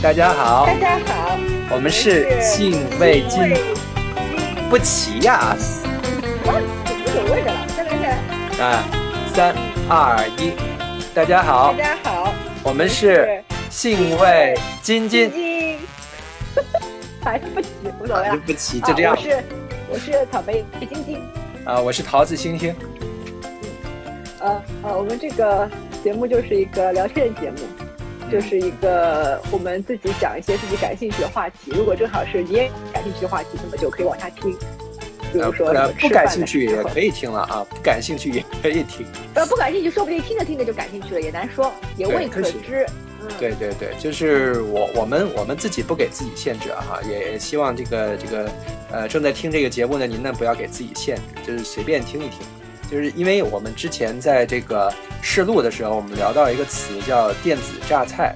[0.00, 1.36] 大家好，大家好，
[1.72, 3.52] 我们是信味金
[4.70, 5.56] 不齐呀、
[6.46, 8.08] 哇，无所谓的了，再来再
[8.58, 8.64] 来。
[8.64, 8.84] 啊！
[9.34, 9.56] 三
[9.88, 10.52] 二一，
[11.12, 15.78] 大家好大，家好，我们是信味津津，金，
[17.20, 17.68] 还是不齐，
[18.00, 18.34] 无所谓了。
[18.34, 19.44] 啊不齐，就这样啊我是
[19.90, 21.20] 我是草莓晶晶，
[21.64, 21.80] 啊！
[21.80, 22.72] 我是桃子星星，
[23.42, 25.68] 嗯呃呃，我们这个
[26.04, 27.87] 节目就是一个聊天节目。
[28.30, 34.54] 就是一个我们自己讲一些自己感兴趣的话题，如果正好是你也感兴趣的话题，那么就可以往下听。
[35.30, 35.66] 比如说
[36.00, 39.06] 不感兴趣也可以听了啊，不感兴趣也可以听。
[39.34, 42.86] 呃，不感兴趣，说不定听着听着就感兴趣了，也难说，也未可知。
[43.20, 48.50] 嗯，对对对，就是我我们我们自己不给自己限制啊哈，也也希望这个这个
[48.90, 52.40] 呃正在听这个节目的您呢不要给自己限制，就是随便听一听。
[52.90, 54.92] 就是因为我们之前在这个
[55.22, 58.34] 试录的时候，我们聊到一个词叫电子榨菜，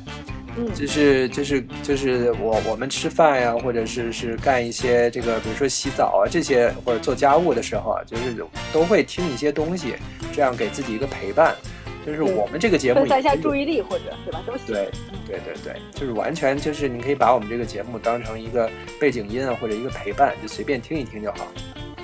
[0.57, 9.95] 嗯，就是就是就是我我们吃饭呀，或者是是干一些这个，比如说洗澡啊这些，或者做家务的时候啊，就是都会听一些东西，
[10.33, 11.55] 这样给自己一个陪伴。
[12.05, 14.43] 就是我们这个节目分散一下注意力或者对吧？
[14.45, 14.67] 都行。
[14.67, 14.91] 对
[15.25, 18.69] 对对对，就是完全就是你可以把我们这个节目当成一个
[19.01, 21.47] 背景音啊，或者一个陪伴，就随便听一听就好，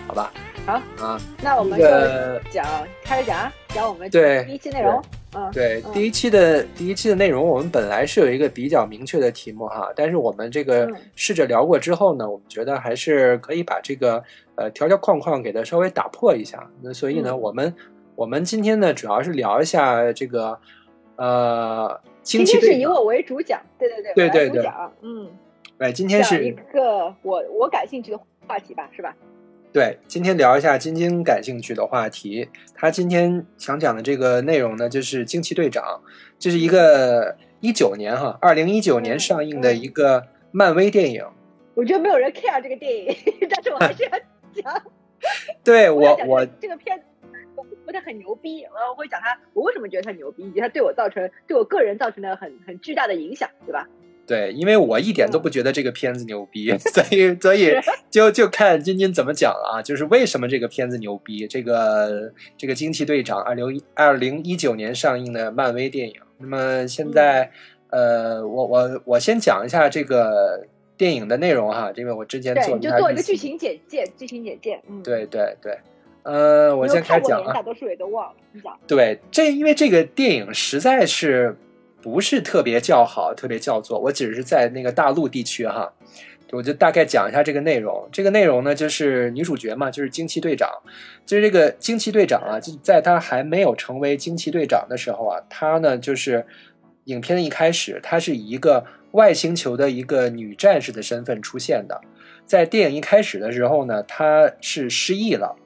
[0.07, 0.33] 好吧？
[0.69, 5.03] 好啊，那我们那个就讲开始讲啊，讲我们对第一期内容。
[5.35, 14.23] 嗯，嗯对第一期的第一期的内容，我们本来是有一个比较明确的题目哈，但是我们这个嗯试着聊过之后呢，我们觉得还是可以把这个
[14.57, 16.69] 呃条条框框给它稍微打破一下。
[16.83, 17.75] 那所以呢，嗯我们
[18.15, 20.59] 我们今天呢主要是聊一下这个
[21.17, 22.79] 呃惊今天是。
[22.79, 24.71] 以我为主讲，对对对，对对对。
[25.01, 25.31] 嗯，
[25.79, 29.17] 哎，今天是一个我我感兴趣的话题吧，是吧？
[29.79, 32.49] 对，今天聊一下晶晶感兴趣的话题。
[32.75, 35.85] 他今天想讲的这个内容呢，就是《惊奇队长》，
[36.37, 41.25] 这是一个一九年哈，二零一九年嗯上映的一个漫威电影。
[41.75, 43.17] 我觉得没有人 care 这个电影，
[43.49, 44.11] 但是我还是要
[44.53, 44.83] 讲。
[45.63, 47.05] 对 我我这个这个片子。
[47.87, 53.87] 不太很牛逼，呃，我会讲他，我为什么觉得他牛逼，以及他对我造成对我个人造成的很很巨大的影响，对吧？
[54.29, 57.73] 对，因为我一点都不觉得这个片子牛逼， 所以所以
[58.11, 61.47] 就就看金金怎么讲啊，就是为什么这个片子牛逼。
[61.49, 66.15] 这个这个惊奇队长二零二零一九年上映的漫威电影。
[66.37, 67.51] 那么现在，
[67.89, 70.67] 呃，我我我先讲一下这个
[70.97, 75.79] 电影的内容哈，因为我之前，做你就做一个剧情简介，剧情简介，嗯，，对对对，
[76.23, 77.55] 呃，我先开讲啊。
[77.55, 81.57] 大多数也都忘了，你讲，对，这因为这个电影实在是
[82.01, 83.99] 不是特别叫好，特别叫座。
[83.99, 85.93] 我只是在那个大陆地区哈，
[86.53, 88.09] 我就大概讲一下这个内容。
[88.13, 90.71] 这个内容呢，就是女主角嘛，就是惊奇队长。
[91.27, 96.47] 就是这个惊奇队长啊，就在她还没有成为惊奇队长的时候啊，她呢就是
[97.05, 102.01] 影片的一开始，她是以一个外星球的一个女战士的身份出现的。
[102.47, 105.57] 在电影一开始的时候呢，她是失忆了。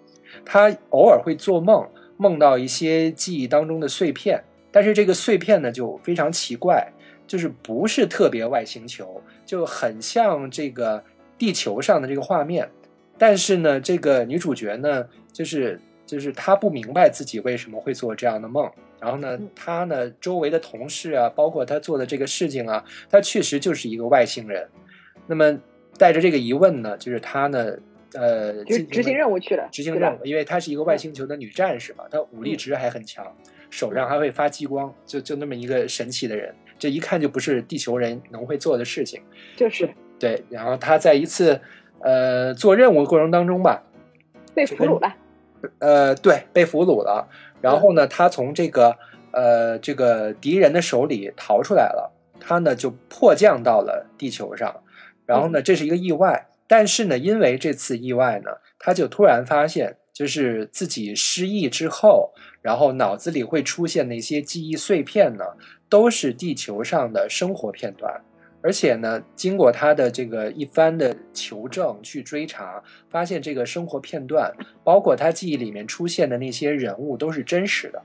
[0.44, 4.42] 她偶尔会做梦，梦到一些记忆当中的碎片，
[4.72, 6.90] 但是这个碎片呢就非常奇怪，
[7.26, 11.04] 就是不是特别外星球，就很像这个
[11.38, 12.68] 地球上的这个画面。
[13.18, 18.68] 但是呢，这个女主角呢，就是就是她不明白自己为什么会做这样的梦。
[18.98, 24.66] 然后呢嗯，她呢周围的同事啊，包括她做的这个事情啊，她确实就是一个外星人。
[25.26, 25.56] 那么
[25.98, 27.76] 带着这个疑问呢，就是她呢，
[28.14, 33.24] 呃，执行任务去了，执行任务，因为她是一个外星球的女战士嘛，她武力值还很强，
[33.72, 39.22] 手上还会发激光，就就那么一个神奇的人，这一看就不是地球人能会做的事情。
[39.56, 39.88] 就是
[40.18, 41.58] 对，然后他在一次
[42.00, 43.82] 呃做任务过程当中吧，
[44.54, 45.16] 被俘虏了，
[45.78, 47.26] 呃，对，被俘虏了，
[47.62, 48.98] 然后呢，他从这个
[49.30, 54.82] 呃这个敌人的手里逃出来了，他呢就迫降到了地球上，
[55.24, 56.48] 然后呢，这是一个意外。
[56.68, 65.44] 但是呢，因为这次意外呢，他就突然发现，就是自己失忆之后，然后脑子里会出现的一些记忆碎片呢，
[65.88, 68.22] 都是地球上的生活片段。
[68.64, 72.80] 而且呢，经过他的这个一番的求证去追查，
[73.10, 74.54] 发现这个生活片段，
[74.84, 78.00] 包括他记忆里面出现的那些人物，都是真实的。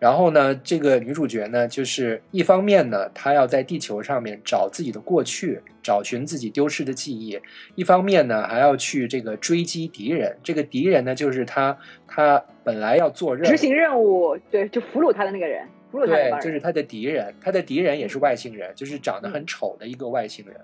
[0.00, 7.38] 然后呢，这个女主角呢，就是一方面呢，她要在地球上面找自己的过去，找寻自己丢失的记忆；
[7.74, 10.38] 一方面呢，还要去这个追击敌人。
[10.42, 11.76] 这个敌人呢，就是她，
[12.08, 20.56] 她本来要做任务，执行任务，对，就俘虏他的那个人，俘虏他那对，帮人，就是他的敌人，他的敌人也是外星人，就是长得很丑的一个外星人。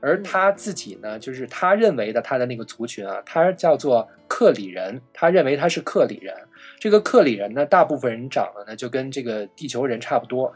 [0.00, 6.34] 而他自己呢，就是他认为的他的那个族群啊，他叫做克里人，他认为他是克里人。
[6.78, 10.52] 这个克里人呢，大部分人长得呢就跟这个地球人差不多，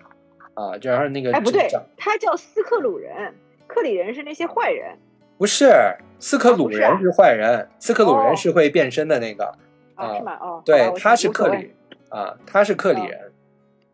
[0.54, 3.34] 啊，然后那个哎，不对，他叫斯克鲁人，
[3.66, 4.96] 克里人是那些坏人
[5.38, 5.72] 不是
[6.19, 9.46] 斯克鲁人是坏人，斯克鲁人哦是会变身的那个，
[9.94, 10.38] 啊，啊是吗？
[10.40, 11.72] 哦，对他是克里
[12.10, 13.32] 啊，他是克里哦人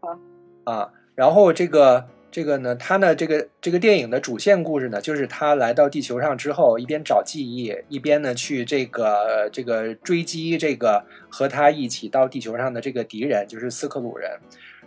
[0.01, 14.31] 好啊，然后这个这个呢，他呢这个这个电影的主线故事呢，就是他来到地球上之后，一边找记忆，一边呢去这个这个追击这个和他一起到地球上的这个敌人，就是斯克鲁人。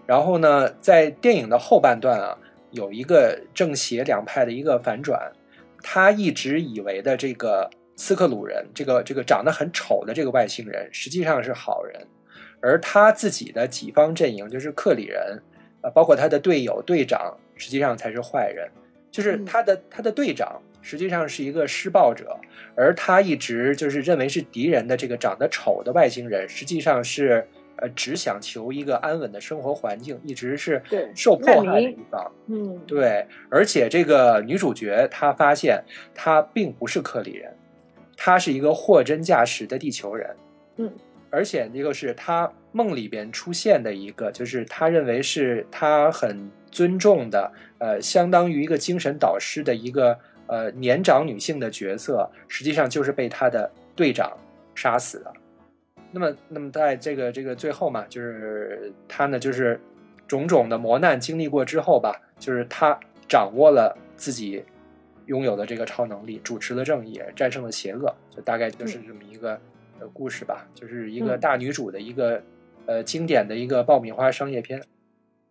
[0.06, 2.38] 然后呢，在电影的后半段啊，
[2.70, 5.32] 有一个正邪两派的一个反转，
[5.82, 12.06] 他一直以为的这个斯克鲁人，这个这个长得很丑的这个外星人，实际上是好人，
[12.62, 15.42] 而他自己的己方阵营就是克里人，
[15.82, 18.70] 呃，包括他的队友队长，实际上才是坏人，
[19.12, 22.38] 就是嗯他的、他的队长实际上是一个施暴者，
[22.76, 27.48] 而他一直就是认为是敌人的这个长得丑的外星人，实际上是
[27.78, 30.82] 呃只想求一个安稳的生活环境，一直是
[31.16, 32.32] 受迫害的一方。
[32.48, 35.84] 嗯，对，而且这个女主角她发现
[36.14, 37.54] 她并不是克里人，
[38.16, 40.36] 她是一个货真价实的地球人。
[40.78, 40.92] 嗯，
[41.30, 50.18] 而且这个是她梦里边出现的一个，就是他认为是他很尊重的，呃，相当于一个精神导师的一个
[50.48, 54.38] 呃年长女性的角色，实际上就是被他的队长
[54.76, 55.34] 杀死的。
[56.12, 59.80] 那么，那么在这个这个最后嘛，就是他呢，就是
[60.28, 64.64] 种种的磨难经历过之后吧，就是他掌握了自己
[65.28, 69.60] 拥有的这个超能力，主持了正义，战胜了邪恶，就大概就是这么一个
[70.00, 72.42] 呃故事吧，就是一个嗯大女主的一个
[72.90, 74.82] 呃经典的一个爆米花商业片。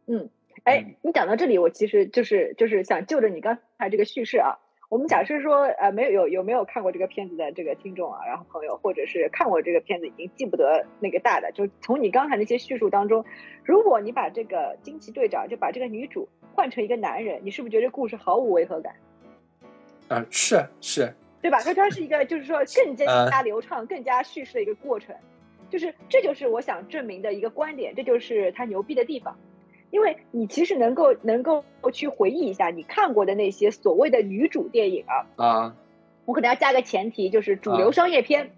[0.09, 0.29] 嗯
[0.65, 4.59] 哎嗯，你讲到这里，我其实就是就是想就着你刚才这个叙事啊，
[4.89, 13.25] 我们假设说呃没有有有没有看过这个片子的这个听众啊，然后朋友，或者是看过这个片子已经记不得那个大的，就从你刚才那些叙述当中，
[13.63, 18.93] 如果你把这个惊奇队长就把这个女主换成一个男人，你是不是觉得这故事毫无违和感？
[20.09, 21.63] 啊、是是，对吧？
[21.63, 25.15] 它它是一个就是说更加流畅、更加叙事的一个过程，
[25.71, 29.37] 就是这就是我想证明的一个观点，这就是他牛逼的地方。
[29.91, 35.77] 因为你其实能够能够去回忆一下你看过的那些所谓的女主电影啊，啊
[36.27, 38.51] 我可能要加个前提，就是主啊流商业片，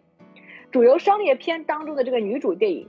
[0.72, 2.88] 主流商业片当中的这个女主电影，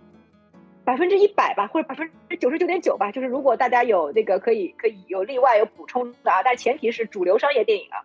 [0.84, 8.02] 百分之一百吧，或者百分之九十九点九吧，就是如果大家有那个可以可以有例外有补充的啊，但前提是主流商业电影啊，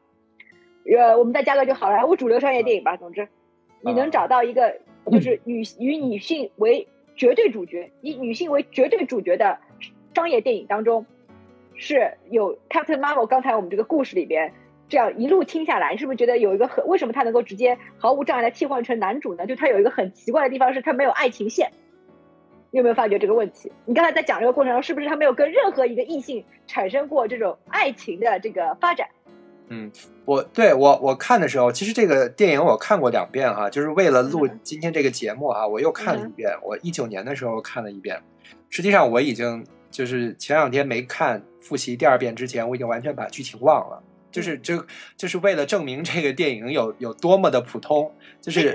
[0.98, 2.98] 呃，我们再加个就好莱坞主流商业电影吧。
[2.98, 3.26] 总之，
[3.80, 4.80] 你能找到一个
[5.10, 9.58] 就是女与女性为绝对主角，以女性为绝对主角的
[10.14, 11.06] 商业电影当中，
[11.74, 14.52] 是有 Captain Marvel 刚才我们这个故事里边。
[14.88, 19.44] 这样一路听下来，你是不是觉得有一个很为什么他能够直接毫无障碍的替换成男主呢？
[19.44, 21.72] 就他有一个很奇怪的地方是他没有爱情线，
[22.70, 23.72] 你有没有发觉这个问题？
[23.84, 29.08] 你刚才在讲这个过程中，是不是他没有跟任何一个异性产生过这种爱情的这个发展？
[29.70, 29.90] 嗯，
[30.26, 36.50] 我对我我看的时候，其实这个电影我看过两遍哈、就是为了录嗯今天这个节目哈、我又看了一遍。
[36.62, 38.20] 我一九年的时候看了一遍，
[38.68, 44.02] 实际上我已经就是前两天没看复习第二遍之前，我已经完全把剧情忘了。
[44.32, 44.84] 就是就
[45.16, 48.12] 就是为了证明这个电影有有多么的普通，
[48.46, 48.72] 就是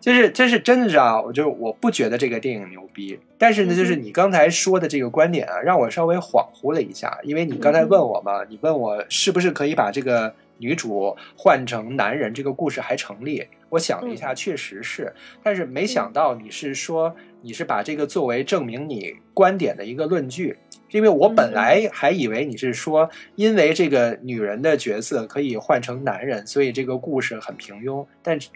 [0.00, 13.48] 就是这是真的是啊，我就我不觉得这个电影牛逼，但是呢，就是你刚才说的这个观点啊，让我稍微恍惚了一下，因为你刚才问我嘛，你问我是不是可以把这个女主换成男人，这个故事还成立？
[13.70, 20.58] 我想了一下，确实是，但是没想到你是说你是把这个作为证明你观点的一个论据。
[20.90, 28.04] 因为我本来还以为你是说，因为这个女人的角色可以换成男人，所以这个故事很平庸。
[28.22, 28.50] 但是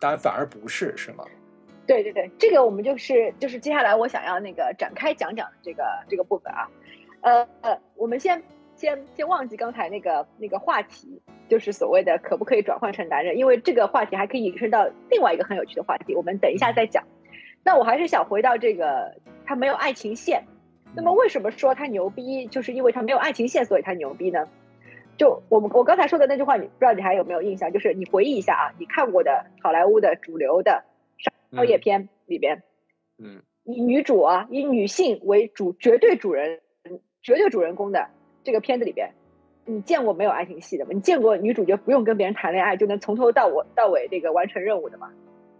[0.00, 1.24] 当然反而不是，是吗？
[1.86, 6.68] 对对对，这个我们就是就是接下来我想要那个展开讲讲这个这个部分啊。
[7.20, 8.42] 呃呃，我们先
[8.76, 17.02] 先先忘记刚才那个那个话题，就是所谓的可不可以转换成男人，因为这个话题还可以引申到另外一个很有趣的话题，我们等一下再讲。
[17.64, 19.12] 那我还是想回到这个，
[19.44, 20.44] 他没有爱情线。
[20.94, 22.46] 那么为什么说他牛逼？
[22.46, 24.46] 就是因为他没有爱情线，所以他牛逼呢？
[25.18, 27.72] 就我们我刚才说的那句话，你不知道你还有没有印象？
[27.72, 30.84] 就是你回忆一下啊，你看过的好莱坞的主流的
[31.52, 32.62] 商业片里边，
[33.18, 36.60] 嗯，以女主啊，以女性为主绝对主人、
[37.22, 38.08] 绝对主人公的
[38.46, 39.10] 这个片子里边，
[39.64, 40.92] 你见过没有爱情戏的吗？
[40.94, 45.10] 你见过女主角不用跟别人谈恋爱就能从头到尾到尾这个完成任务的吗？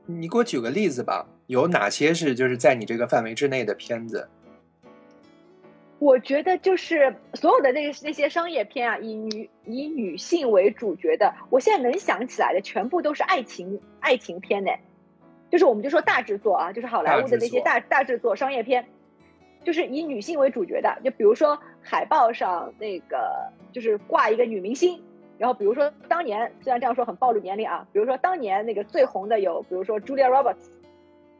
[0.07, 4.29] 你给我举个例子吧，有哪些是就是在你这个范围之内的片子？
[5.99, 14.71] 我觉得就是所有的那那些商业片啊，以女以女性为主角的，我现在能想起来的全部都是爱情爱情片呢。
[15.51, 18.87] 就是我们就说大制作啊，就是好莱坞的那些大大制作商业片，
[19.67, 25.03] 就是以女性为主角的，就比如说海报上那个就是挂一个女明星，
[25.39, 30.71] 然后比如说当年虽然这样说很暴露年龄啊，比如说当年那个最红的有，比如说 Julia Roberts，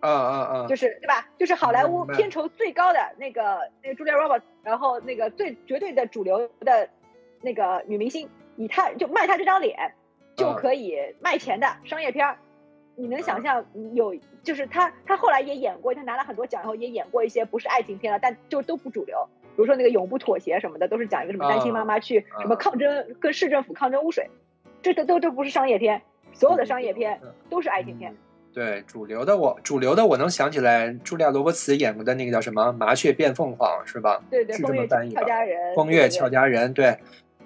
[0.01, 1.29] 啊啊啊，就是对吧？
[1.39, 6.89] 就是好莱坞片酬最高的那个那个 Julia Roberts，然后那个最绝对的主流的
[7.41, 9.93] 那个女明星，以她就卖她这张脸
[10.35, 12.37] 就可以卖钱的商业片儿。
[12.97, 19.17] 你能想象有就是他他后来也演过，他拿了很多奖，然后也演过一些不是爱情片了，但就都不主流。
[19.55, 24.29] 比如说那个永不妥协什么的，都是讲一个什么单亲妈妈去什么抗争，跟市政府抗争污水，
[24.83, 28.15] 这都都都不是商业片，所有的商业片都是爱情片。
[28.53, 34.23] 对主流的我，主流的我能想起来，茱莉亚·罗伯茨演过的那个叫什么《麻雀变凤凰》是吧？
[34.31, 35.21] 对对，是这风月么翻译的。
[35.21, 36.97] 俏佳人，风月俏佳人，对，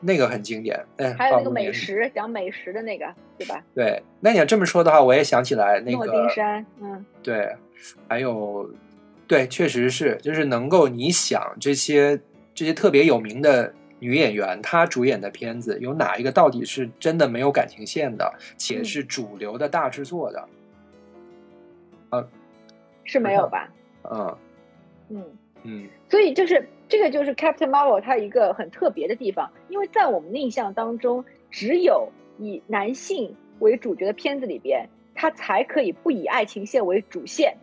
[0.00, 0.78] 那个很经典。
[0.96, 1.50] 哎，还有那个。
[1.50, 3.06] 美食，讲美食的那个，
[3.38, 3.62] 对吧？
[3.74, 7.54] 对，那你要这么说的话，我也想起来那诺个丁山，嗯，对，
[8.08, 8.70] 还有，
[9.26, 12.20] 对，确实是，就是能够你想这些
[12.54, 20.48] 这些特别有名的女演员，她主演的片子有哪一个到底是真的没有感情线的，且嗯是主流的大制作的？
[23.04, 23.68] 是没有吧？
[24.10, 24.36] 嗯
[25.08, 25.24] 嗯，
[25.64, 37.56] 嗯所以就是这个就是 Captain Marvel 它一个很特别的地方，因为在我们印象当中，只有以男性为主角的片子里边，它才可以不以爱情线为主线。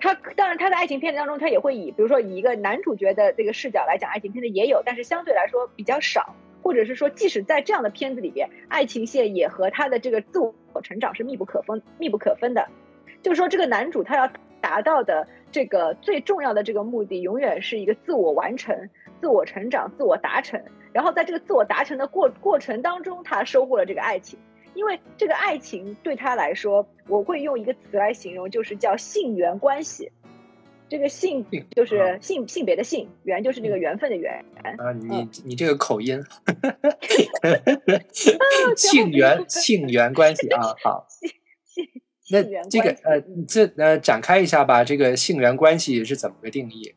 [0.00, 12.66] 他当然，他的爱情片子当中，他也会以比如说以一个男主角的这个视角来讲爱情片的也有，但是相对来说比较少，或者是说，即使在这样的片子里边，爱情线也和他的这个自我成长是密不可分、密不可分的。
[13.22, 14.28] 就是说，这个男主他要
[14.60, 18.74] 达到的这个最重要的这个目的，永远是一个自我完成、
[19.20, 20.60] 自我成长、自我达成。
[20.92, 24.38] 然后在这个自我达成的过过程当中，他收获了这个爱情。
[24.74, 30.10] 因为这个爱情对他来说，我会用一个词来形容，就是叫性缘关系。
[30.88, 34.32] 这个性性就是性性别的性，缘就是那个缘分的缘。
[34.62, 36.22] 啊，你嗯你这个口音，
[38.76, 41.30] 性缘性缘关系啊，好，性
[42.30, 46.94] 那这个呃这呃展开一下吧，这个性缘关系是怎么个定义？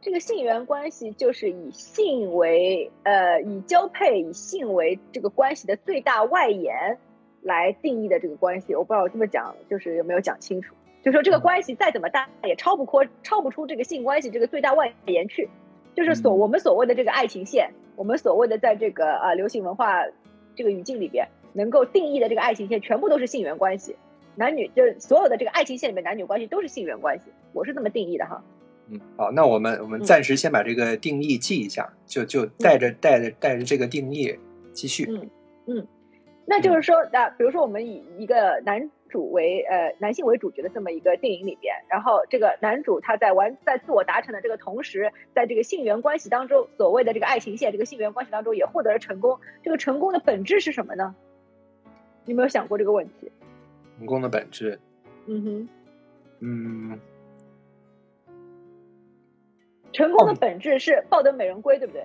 [0.00, 6.98] 这个性缘关系就是以性为呃以交配以性为这个关系的最大外延
[7.42, 8.74] 来定义的这个关系。
[8.74, 10.74] 我不知道我这么讲就是有没有讲清楚。
[11.02, 15.48] 就说这个关系再怎么大，也超不脱超不出这个性关系这个最大外延去。
[15.94, 20.02] 就是所嗯我们所谓的这个爱情线，我们所谓的在这个啊、流行文化
[20.54, 23.94] 这个语境里边能够定义的这个爱情线，全部都是性缘关系。
[24.36, 28.42] 男女就是所有的这个爱情线里面男女关系都是性缘关系，我是这么定义的哈。
[28.88, 34.38] 嗯，好，那我们我们嗯暂时先把这个定义记一下，就就带着带着带着这个定义
[34.72, 35.06] 继续。
[35.66, 35.86] 嗯
[36.46, 49.40] 那就是说，那比如说我们以一个男主为呃男性为主角的这么一个电影里边，然后这个男主他在完在自我达成的这个同时，在这个性缘关系当中，所谓的这个爱情线这个性缘关系当中也获得了成功。
[49.62, 51.14] 这个成功的本质是什么呢？
[52.26, 53.32] 你有没有想过这个问题？
[53.96, 54.78] 成功的本质，
[55.26, 55.68] 嗯哼，
[56.40, 57.00] 嗯，
[59.92, 62.04] 成功的哦本质是抱得美人归，对不对？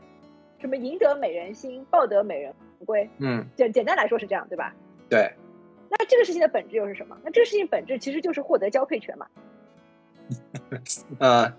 [0.60, 2.54] 什么赢得美人心，抱得美人
[2.86, 4.76] 归，嗯，简简单来说是这样，对吧？
[5.10, 5.32] 对，
[5.90, 7.18] 那这个事情的本质又是什么？
[7.24, 9.26] 那这个事情本质其实就是获得交配权嘛。
[11.20, 11.52] 呃，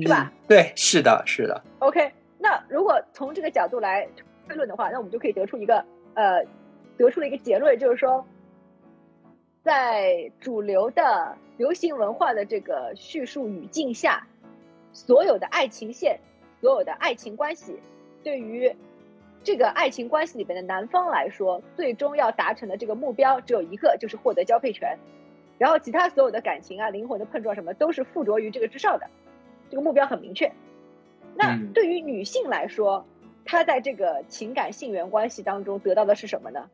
[0.00, 0.46] 是吧嗯？
[0.46, 4.06] 对，是的，是的，OK，那如果从这个角度来
[4.46, 6.44] 推论的话，那我们就可以得出一个呃，
[6.96, 8.24] 得出了一个结论，就是说，
[9.64, 14.24] 在主流的流行文化的这个叙述语境下，
[14.92, 16.20] 所有的爱情线，
[16.60, 17.74] 所有的爱情关系，
[18.22, 18.70] 对于
[19.42, 24.94] 这个爱情关系里边的男方来说，最终要达成的这个目标只有一个，就是获得交配权。
[25.56, 29.08] 然后其他所有的感情啊、灵魂的碰撞什么，都是附着于这个之上的，
[29.70, 30.52] 这个目标很明确。
[31.34, 33.02] 那嗯对于女性来说，
[33.46, 36.68] 她在这个情感性缘关系当中得到的是什么呢？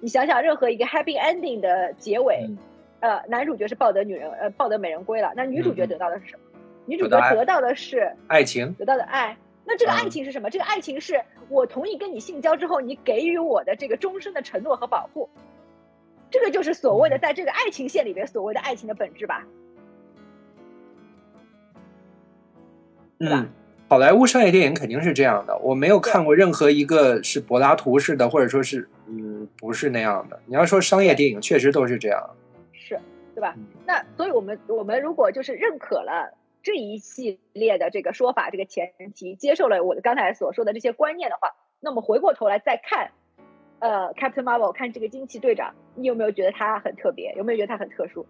[0.00, 2.58] 你想想，任何一个 happy ending 的结尾，嗯
[3.00, 6.42] 呃，男主角是抱得女人，呃，抱得美人归了，那女主角得到的是什么？
[6.86, 9.36] 女主角得到的是爱情，得到的爱。
[9.64, 10.48] 那这个嗯爱情是什么？
[10.48, 15.28] 这个爱情是我同意跟你性交之后，你给予我的这个终身的承诺和保护。
[16.30, 19.46] 这个就是所谓的在这个爱情线里边所谓的爱情的本质吧？
[23.18, 23.50] 对吧嗯，
[23.90, 30.38] 好莱坞商业电影肯定是这样的，我没有看过任何一个是柏拉图式的，或者说是嗯不是那样的。
[30.44, 32.36] 你要说商业电影，确实都是这样。
[32.74, 33.00] 是，
[33.34, 33.64] 对吧嗯？
[33.86, 41.48] 那所以我们我们如果就是认可了这一系列的这个说法，这个前提，接受了我的刚才所说的这些观念的话，
[41.80, 43.10] 那么回过头来再看，
[43.78, 47.32] 呃，Captain Marvel，看这个惊奇队长，你有没有觉得他很特别？
[47.38, 48.26] 有没有觉得他很特殊？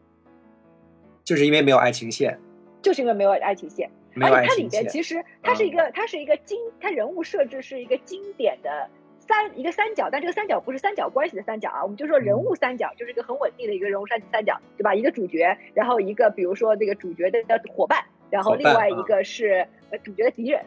[1.24, 2.38] 就是因为没有爱情线。
[2.80, 3.90] 就是因为没有爱情线。
[4.16, 4.68] 而且它里。
[4.68, 8.88] 边其实它是一个它是一个经它人物设置是一个经典的。
[9.20, 14.94] 三一个三角，但这个三角不是三角关系的三角啊，我们就说人物三角，就是一个很稳定的一个人物三三角，对吧？
[14.94, 20.64] 一个主角，然后一个比如说那个主角的伙伴，然后另外一个是呃主角的敌人，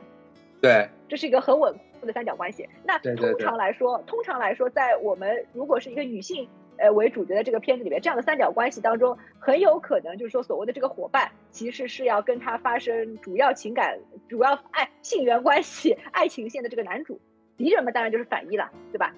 [0.62, 2.70] 对，这是一个很稳固的三角关系。
[2.84, 6.48] 那通对对对常来说，通常来说，在我们如果是一个女性
[6.82, 13.98] 呃为主角的这个片子里面，这样的三角关系当中，很有可能就是说所谓的这个伙伴，其实是要跟他发生主要情感、
[14.28, 17.20] 主要爱性缘关系、 爱情线的这个男主。
[17.58, 19.14] 敌人嘛，当然就是反一了，对吧？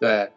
[0.00, 0.28] 对，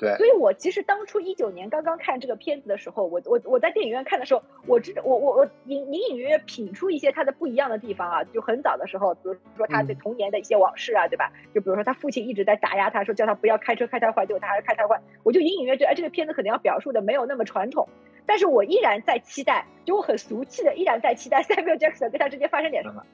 [0.00, 9.98] 对，所以我其实当初一九年刚刚看这个片子的时候，我我我在电影院看的时候，我知道我我我隐隐隐约约品出一些他的不一样的地方啊，就很早的时候，比如说他对嗯。
[10.00, 11.30] 童年的一些往事啊，对吧？
[11.54, 17.86] 就比如说他父亲一直在打压他，说叫他不要开车开太快，结果他还是开太快，我就隐隐约约觉得，哎，这个片子可能要表述的没有那么传统，
[18.24, 23.04] 但是我依然在期待，就我很俗气的依然在期待 Samuel Jackson 跟他之间发生点什么。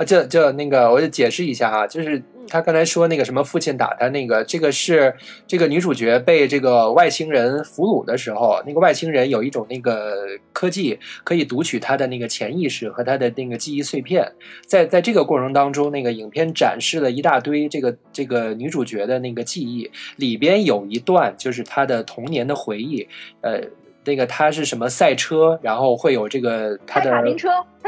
[0.00, 5.14] 啊，这这那个，我就解释一下哈，就是嗯他刚才说那个什么父亲打他那个，这个是
[5.46, 14.32] 这个女主角被这个外星人俘虏的时候，那个外星人有一种那个科技可以读取她的那个潜意识和她的那个记忆碎片，
[14.66, 23.06] 在在这个过程当中，那个影片展示了一大堆这个这个女主角的那个记忆，里边有一段就是她的童年的回忆，
[23.42, 23.60] 呃。
[24.04, 27.10] 那个他是什么赛车，然后会有这个他的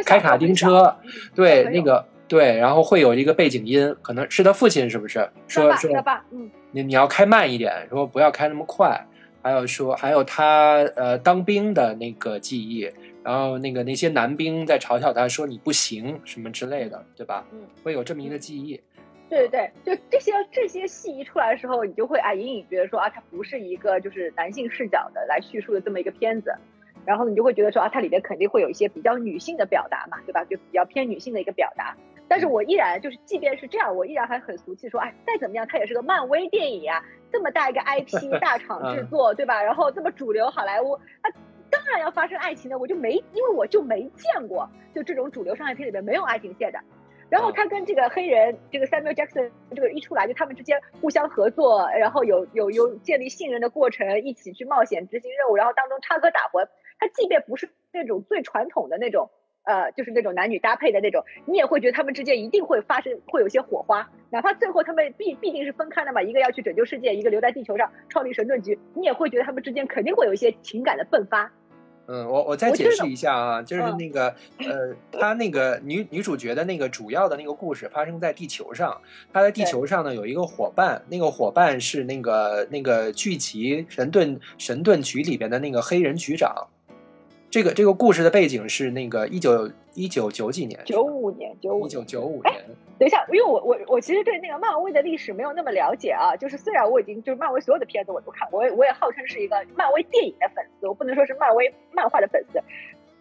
[0.05, 0.97] 开卡丁车，
[1.35, 5.29] 对那个对，然后会有一个背景音，可能是他父亲是不是？
[5.49, 5.91] 说说
[6.31, 9.07] 嗯，你你要开慢一点，说不要开那么快，
[9.43, 12.89] 还有说还有他呃当兵的那个记忆，
[13.23, 17.45] 然后那个那些男兵在嘲笑他说你不行什么之类的，对吧？
[17.53, 18.81] 嗯，会有这么一个记忆，
[19.33, 26.55] 对对对，就这些这些戏一出来的时候，你就会啊隐隐觉得说啊，它不是一个就是男性视角的来叙述的这么一个片子，
[27.07, 30.45] 然后你就会觉得说啊，它里面肯定会有一些比较女性的表达嘛，对吧？
[30.45, 31.97] 就比较偏女性的一个表达。
[32.29, 39.63] 但是我依然就是，即便是这样，我依然还很俗气说，哎，再怎么样，它也是个漫威电影呀，这么大一个 IP 大厂制作，对吧？
[39.63, 41.31] 然后这么主流好莱坞，它
[41.71, 46.79] 当然要发生爱情的，我就没，因为我就没见过，就这种主流商业片里面没有爱情线的。
[47.33, 56.69] 然后他跟这个黑人，这个 Samuel Jackson 这个一出来，就他们之间互相合作，然后有有有建立信任的过程，一起去冒险执行任务，然后当中插科打诨。
[56.99, 59.31] 他即便不是那种最传统的那种，
[59.65, 64.11] 呃，就是那种男女搭配的那种，你也会觉得他们之间一定会发生，会有些火花。
[64.29, 71.51] 哪怕最后他们必必定是分开的嘛，一个要去拯救世界，一个留在地球上创立神盾局，你也会觉得他们之间肯定会有一些情感的迸发。
[72.07, 79.01] 嗯，我我再解释一下啊，就是嗯那个呃，他那个女女主角的那个主要的那个故事发生在地球上，
[79.33, 86.67] 她在地球上呢有一个伙伴，那个伙伴是那个那个剧集神盾神盾局里边的那个黑人局长。
[87.53, 92.65] 这个这个故事的背景是那个一九一九九几年，九五年，九五一九九五哎年，
[92.99, 102.59] 等一下，因为我我我其实对那个漫威的历史没有那么了解啊，就是虽然我已经就是漫威所有的片子我都看，我也我也号称是一个漫威电影的粉丝，我不能说是漫威漫画的粉丝。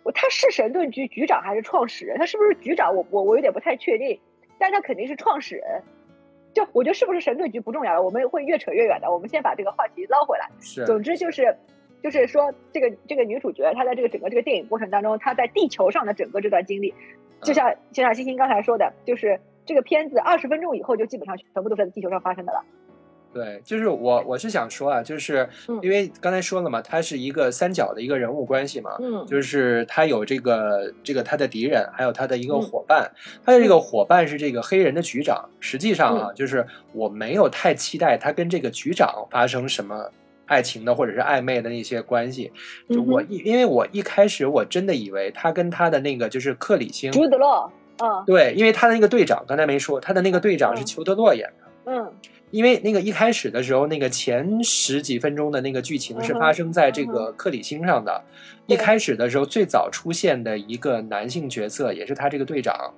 [0.03, 2.17] 我他是神盾局局长还是创始人？
[2.17, 2.95] 他是不是局长？
[2.95, 4.17] 我我我有点不太确定，
[4.57, 5.83] 但他肯定是创始人。
[6.53, 9.11] 就我觉得是不是神盾局不重要了，我们会越扯越远的。
[9.11, 10.49] 我们先把这个话题捞回来。
[10.61, 11.53] 是总之就是，
[12.03, 16.93] 就是说这个这个女主角她在这个整个这个电影过程当中，她在地球上的整个这段经历，
[17.43, 22.63] 就像就像欣欣刚才说的，就是这个片子二十分钟以后就基本上全部都是在地球上发生的了。
[23.33, 33.09] 对，就是我我是想说啊，就是嗯因为刚才说了嘛，它是一个三角的一个人物关系嘛，嗯就是他有这个这个他的敌人，还有他的一个嗯伙伴。
[33.45, 35.47] 他的这个伙伴是这个黑人的局长。
[35.61, 40.11] 实际上嗯啊，就是我没有太期待他跟这个局长发生什么
[40.51, 42.51] 爱情的或者是暧昧的那些关系。
[43.07, 47.71] 我一因为我一开始我真的以为他跟他的那个就是克里星，朱德洛，
[48.03, 48.23] 嗯。
[48.27, 50.85] 对，因为他的那个队长刚才没说，他的那个队长是嗯。
[50.85, 51.91] 裘德洛演的。
[51.91, 52.11] 嗯。
[52.51, 58.21] 因为那个一开始的时候，那个前十几分钟的那个剧情是发生在这嗯个克里星上的。
[58.67, 62.93] 一开始的时候，最早出现的一个男性角色也是他这个队长，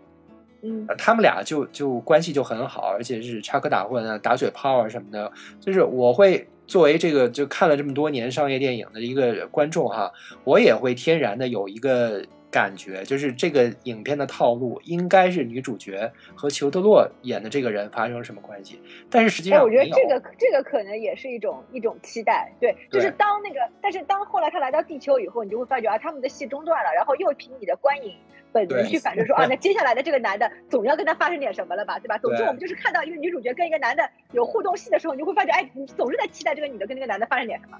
[0.63, 0.86] 嗯。
[0.88, 5.32] 呃他们俩就就关系就很好，而且是插科打诨啊、打嘴炮啊什么的。
[5.60, 10.12] 就是我会作为这个就看了这么多年商业电影的一个观众哈，
[10.43, 19.89] 我也会天然的有一个感觉，就是这个影片的套路应该是女主角和裘德洛演的这个人发生什么关系，但是实际哎，上我觉得。
[19.89, 28.15] 这个这个可能也是一种一种期待，对，就是当那个，但是当后来他来到地球以后，你就会发觉啊，他们的戏中断了，然后又凭你的观影
[28.54, 32.18] 本能去反射说啊，那 接下来的这个男的总要跟他发生点什么了吧，对吧？
[32.20, 37.78] 总之我们就是看到一个女主角跟一个男的有互动戏的时候，你就会发觉，哎，你总是在期待这个女的跟那个男的发生点什么，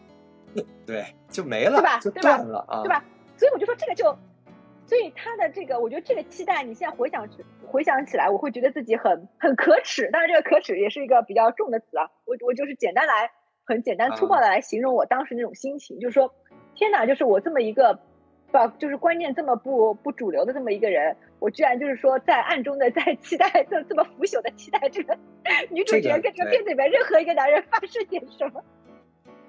[0.86, 3.06] 对，就没了，对吧对吧断了啊，对吧？
[3.38, 4.06] 所以我就说这个就
[4.86, 7.28] 所以他的这个，我觉得这个期待，你现在回想
[7.66, 10.10] 回想起来，我会觉得自己很很可耻。
[10.12, 12.06] 当然这个可耻也是一个比较重的词啊。
[12.26, 13.32] 我我就是简单来，
[13.66, 16.32] 很简单粗暴的来形容我当时那种心情，就是说，
[16.76, 17.98] 天哪，就是我这么一个，
[18.54, 25.18] 把就是观念这么不不主流的这么一个人，我居然就是说在暗中的在期待，这这么腐朽的期待这个
[25.72, 28.64] 女主角跟这个片子里面任何一个男人发生点什么。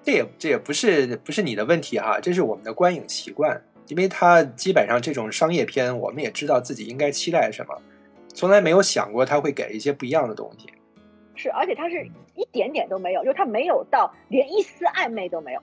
[0.03, 3.63] 这也这也不是不是你的问题哈，这是我们的观影习惯。
[3.89, 7.83] 因为他基本上这种商业片，我们也知道自己应该期待什么，
[8.29, 10.73] 从来没有想过他会给一些不一样的东西。
[11.35, 12.03] 是，而且他是
[12.35, 15.63] 一点点都没有，就他没有到连一丝暧昧都没有。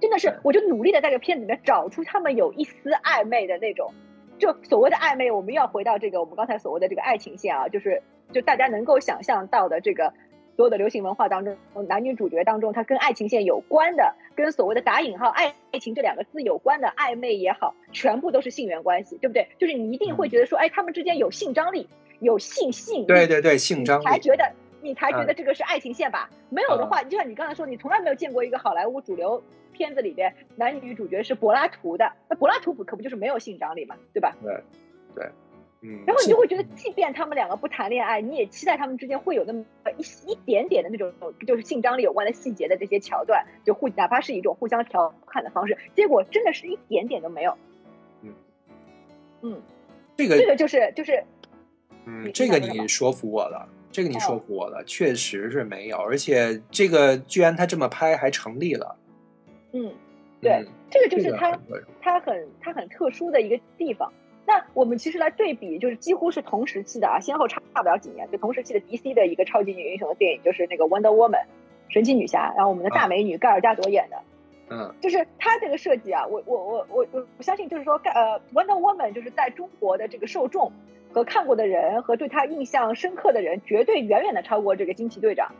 [0.00, 3.92] 真的是，我就努力的在这个片子里面找出他们有一丝暧昧的那种，
[4.38, 10.12] 就所谓的暧昧，我们要回到这个我们刚才所谓的这个爱情线啊，就是就大家能够想象到的这个。
[10.56, 11.56] 所有的流行文化当中，
[11.86, 19.46] 男女主角当中，他跟爱情线有关的，跟所谓的打引号爱爱情这两个字有关的暧昧也好，全部都是性缘关系，对不对？
[19.56, 24.50] 就是你一定会觉得说，哎，他们之间有性张力，有性性，对对对，性张力，才觉得
[24.82, 26.28] 你才觉得这个是爱情线吧？
[26.50, 29.40] 没有的话，就像你刚才说，你从来没有见过一个好莱坞主流
[29.78, 34.36] 片子里边男女主角是柏拉图的，那柏拉图不可不就是没有性张力嘛，对吧？
[34.42, 34.60] 对，
[35.14, 35.30] 对。
[35.80, 39.64] 嗯，然后你就会觉得，即便他们两个不谈恋爱，你也期待他们之间会有那么
[39.96, 41.12] 一一点点的那种，
[41.46, 47.56] 就是性张力有关的细节的这些桥段，就互哪怕是一种互相调侃的方式，结果真的是一点点都没有。
[48.22, 48.34] 嗯
[49.42, 49.62] 嗯，
[50.16, 51.22] 这个这个就是就是，
[52.06, 58.96] 嗯，这个你说服我了，这个你说服我了，确实是没有，而且这个居然他这么拍还成立了。
[59.72, 59.92] 嗯，
[60.40, 61.58] 对，这个就是他
[62.00, 64.12] 他很他很特殊的一个地方。
[64.46, 71.44] 那我们其实来对比，就是几乎是同时期的啊，先后差不了几年，就同时期的 DC 的一个超级女英雄的电影，就是那个 Wonder Woman，
[71.90, 74.22] 神奇女侠，然后我们的大美女盖尔加朵演的，
[74.70, 80.72] 嗯，就是她这个设计啊，我我我我我我相信，就是说盖呃 Wonder Woman 就是在中国的这个受众
[81.12, 85.52] 和看过的人和对她印象深刻的人，绝对远远的超过这个惊奇队长。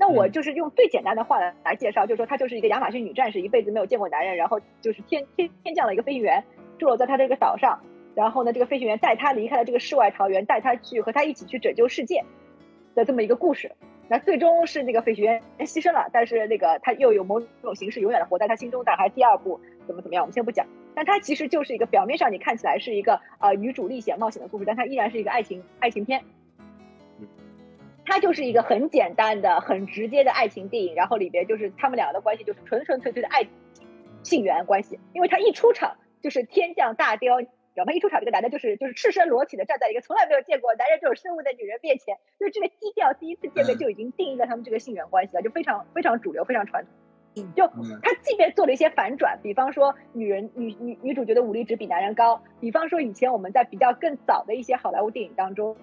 [0.00, 6.42] 那我就是用最简单的话来来介绍，就是说她就是一个亚马逊女战士，一辈子没有见过男人，然后就是天天天降了一个飞行员，
[6.78, 7.78] 坠落在她这个岛上。
[8.14, 12.24] 然后呢，这个飞行员带她离开了这个世外桃源，带她去和她一起去拯救世界
[12.94, 13.70] 的这么一个故事。
[14.08, 18.82] 那最终是那个飞行员牺牲了，但是那个他又有某种形式永远的活在他心中。
[18.84, 20.66] 但还第二部怎么怎么样，我们先不讲。
[20.94, 26.24] 但他其实就是一个表面上你看起来是一个呃女主历险冒险的故事，但它依然是一个爱情爱情片。
[28.10, 30.96] 它就是一个很简单的、很直接的爱情电影。
[30.96, 33.46] 然后里边就是他们两个的关系就是纯纯粹粹的爱
[34.24, 37.36] 性缘关系，因为他一出场就是天降大雕。
[37.72, 46.92] 然后一出场，这个男的就是就是赤身裸体的站在一个从来没有见过男人这种生物的女人面前，就是这个基调，第一次见面就已经定义了他们这个性缘关系了，就非常非常主流，非常传统。
[47.56, 47.66] 就
[48.02, 55.76] 他即便做了一些反转，比方说女人女女女主角的武力值比男人高，比方说以前我们在比较更早的一些好莱坞电影当中，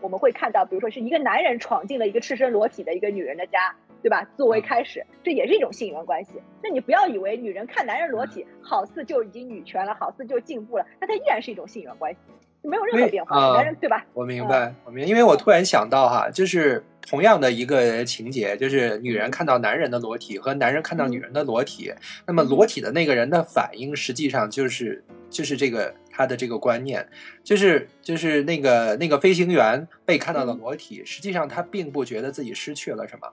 [0.00, 3.74] 我们会看到，比如说是一个男人闯进了一个赤身裸体的一个女人的家。
[4.04, 4.22] 对吧？
[4.36, 6.32] 作为开始，这也是一种性缘关系。
[6.62, 10.86] 那你不要以为女人看男人裸体，好似就已经女权了，好似就进步了。
[11.00, 12.18] 那它依然是一种性缘关系，
[12.64, 13.54] 没有任何变化。
[13.56, 14.04] 男人对吧？
[14.12, 15.08] 我明白，我明白。
[15.08, 21.92] 因为我突然想到哈，就是同样的一个情节，就是女人看到男人的裸体和男人看到女人的裸体，
[22.26, 27.06] 那么裸体的那个人的反应，实际上就是就是这个他的这个观念，
[27.42, 33.28] 就是就是那个那个飞行员被看到了裸体，实际上他并不觉得自己失去了什么。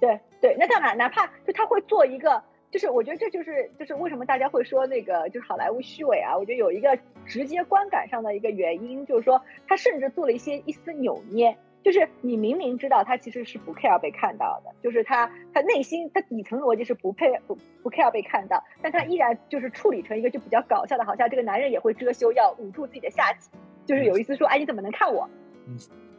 [0.00, 6.36] 对对，那当然，哪怕就他会做一个，就是我觉得这就是就是为什么大家会说那个就是好莱坞虚伪啊？
[6.36, 23.50] 我觉得有一个直接观感上的一个原因，就是说他甚至做了一些一丝扭捏，就是你明明知道他其实是不 care 被看到的，就是他他内心他底层逻辑是不配不不 care 被看到，但他依然就是处理成一个就比较搞笑的，好像这个男人也会遮羞，要捂住自己的下体，
[23.84, 25.28] 就是有一次说哎你怎么能看我，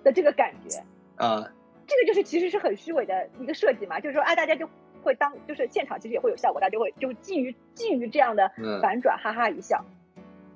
[0.04, 0.78] 的这个感觉
[1.16, 1.50] 啊。
[1.88, 4.66] 这个就是其实是很虚伪的一个设计嘛，就是说，哎，大家就
[5.02, 9.84] 会当就是现场其实也会有效果，大家就会就基于基于这样的反转，哈哈一笑，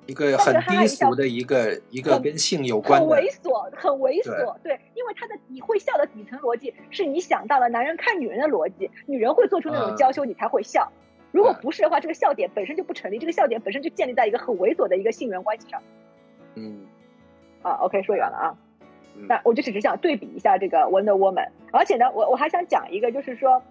[0.06, 10.90] 一个很低俗的一个一个跟性有关的，很猥琐，很猥琐，对，因为他的你会笑的底层逻辑是你想到了男人看女人的逻辑，女人会做出那种娇羞，你才会笑，
[11.32, 15.82] 如果不是的话，这个笑点本身就不成立，这个笑点本身就建立在一个很猥琐的一个性缘关系上，
[16.54, 16.86] 嗯，
[17.62, 18.56] 啊，OK，说远了啊。
[19.28, 23.62] 那我就是只想对比一下这个 Wonder Woman，而且呢，我我还想讲一个，就是说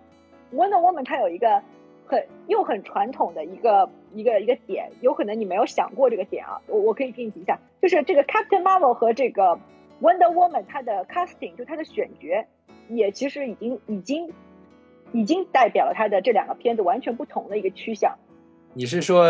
[0.53, 1.61] Wonder Woman 它有一个
[2.05, 9.59] 很又很传统的一个一个一个点，有可能你没有想过这个点啊，我我可以给你提一下，就是这个 Captain Marvel 和这个
[10.01, 12.45] Wonder Woman 它的 casting 就它的选角，
[12.89, 14.31] 也其实已经已经
[15.11, 18.15] 已经代表了它的这两个片子完全不同的一个趋向。
[18.73, 19.23] 你是说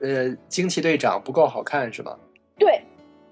[0.00, 2.16] 呃，惊奇队长不够好看是吗？
[2.56, 2.80] 对，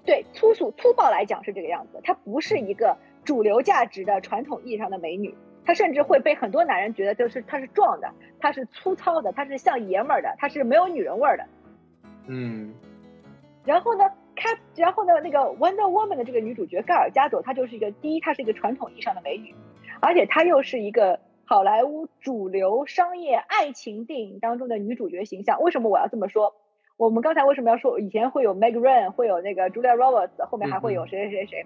[0.05, 1.99] 对，粗俗粗暴来讲是这个样子。
[2.03, 5.33] 她不是一个主流价值的传统意义上的美女，
[5.65, 11.45] 她甚至会被很多男人觉得就是他是壮的，他是粗糙的，他是像爷们儿的，他是没有女人味儿的。
[12.27, 12.73] 嗯。
[13.65, 14.03] 然后呢，
[14.35, 19.53] 开，然后呢，那个 Wonder Woman 的这个女主角盖尔加朵，她就是一个第一，她是一个传统意义上的美女，
[19.99, 21.19] 而且她又是一个。
[21.43, 26.55] 好莱坞主流商业爱情电影当中的女主角形象，为什么我要这么说？
[26.95, 31.65] 我们刚才为什么要说以前会有 Meg Ryan，会有那个 Julia Roberts，后面还会有谁谁谁谁？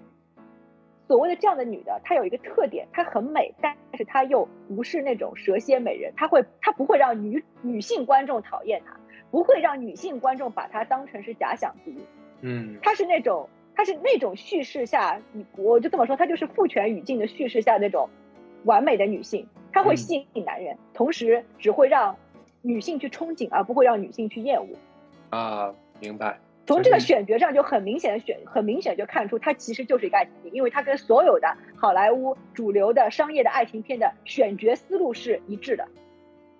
[1.06, 8.96] 所谓的这样的女的，她有一个特点，她很美，但是她又不是那种蛇蝎美人，她会她不会让女女性观众讨厌她，
[9.30, 11.96] 不会让女性观众把她当成是假想敌。
[12.40, 18.08] 嗯，她是那种她是那种叙事下，你我就这么说，她就是父权语境的叙事下那种
[18.64, 19.46] 完美的女性。
[19.72, 22.16] 她会吸引男人，同时只会让
[22.62, 24.68] 女性去憧憬，而不会让女性去厌恶。
[25.30, 26.38] 啊，明白。
[26.66, 35.86] 从这个选角上就很明显的选，很明显就看出它其实就是一个爱情片，因为它跟所有的好莱坞主流的商业的爱情片的选角思路是一致的。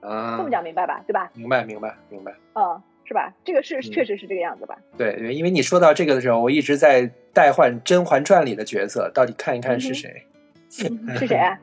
[0.00, 1.02] 啊，这么讲明白吧？
[1.06, 1.30] 对吧？
[1.34, 2.32] 明白，明白，明白。
[2.54, 3.32] 嗯，是吧？
[3.44, 4.78] 这个是确实是这个样子吧？
[4.96, 10.24] 对，因为你说到这个的时候，我一直在代换《甄嬛传》里的角色，到底看一看是谁？
[10.70, 11.58] 是谁啊？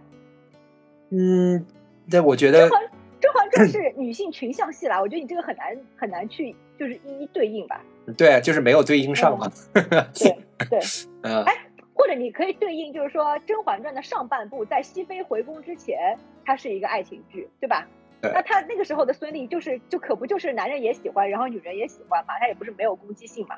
[1.12, 1.66] 嗯，
[2.10, 2.90] 对，我觉得《甄嬛
[3.22, 7.82] 甄嬛传》是女性群像戏啦，我觉得你这个很难很难去就是一一对应吧？
[8.18, 9.50] 对，就是没有对应上嘛。
[9.74, 10.38] 对
[10.70, 10.80] 对，
[11.22, 11.54] 嗯，哎，
[11.94, 17.88] 或者你可以对应，就是说《甄嬛传》的上半部在熹妃回宫之前，它是一个爱情剧，对吧？
[18.22, 23.56] 那他那个时候的孙俪就是就可不就是男人也喜欢，然后女人也喜欢嘛，他也不是没有攻击性嘛。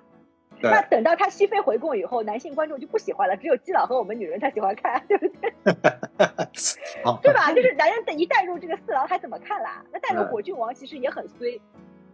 [0.61, 5.51] 那等到他熹妃回宫以后，男性观众就不喜欢了，只有基佬和我们女人才喜欢看，对不对？
[7.21, 7.51] 对吧？
[7.53, 9.83] 就是男人一带入这个四郎，还怎么看啦？
[9.91, 11.59] 那带入果郡王其实也很衰。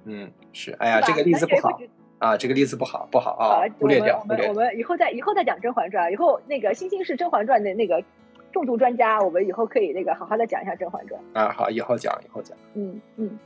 [0.05, 0.71] 嗯，是。
[0.79, 1.79] 哎呀，这个例子不好
[2.19, 4.19] 啊，这个例子不好，不好啊，忽略掉。
[4.19, 8.03] 忽略我们以后再以后再讲《甄嬛传》，以后那个星星是《甄嬛传》的那个
[8.51, 11.21] 重度专家，我们以后可以那个好好的讲一下《甄嬛传》。
[11.39, 12.57] 啊，好，以后讲，以后讲。
[12.73, 13.37] 嗯嗯，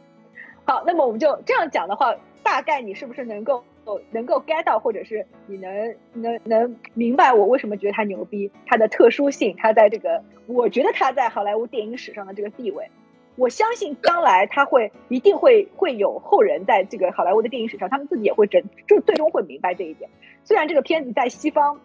[0.66, 3.64] 好，那么我们就这样讲的话，大概你是不是能够？
[4.10, 12.90] 能够 get 到，或者是你能能能明白我为什么觉得他牛逼，他的特殊性，他在这个，我觉得他在好莱坞电影史上的这个地位，
[13.36, 20.10] 我相信将来他会一定会会有后人在这个好莱坞的电影史上，他们自己也会真就最终会明白这一点。
[20.44, 21.80] 虽然这个片子在西方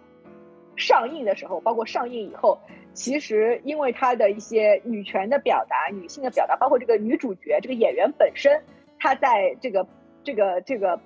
[0.77, 2.59] 上映的时候，包括上映以后，
[2.93, 8.63] 其实因为他的一些女权的表达、女性的表达，包括这个女主角这个演员本身，
[8.99, 9.87] 她在这个
[10.25, 11.01] 这个这个。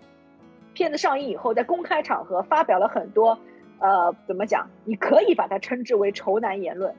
[0.77, 3.39] 片子上映以后，在公开场合发表了很多，
[3.79, 4.69] 呃，怎么讲？
[4.85, 6.93] 你可以把它称之为仇男言论，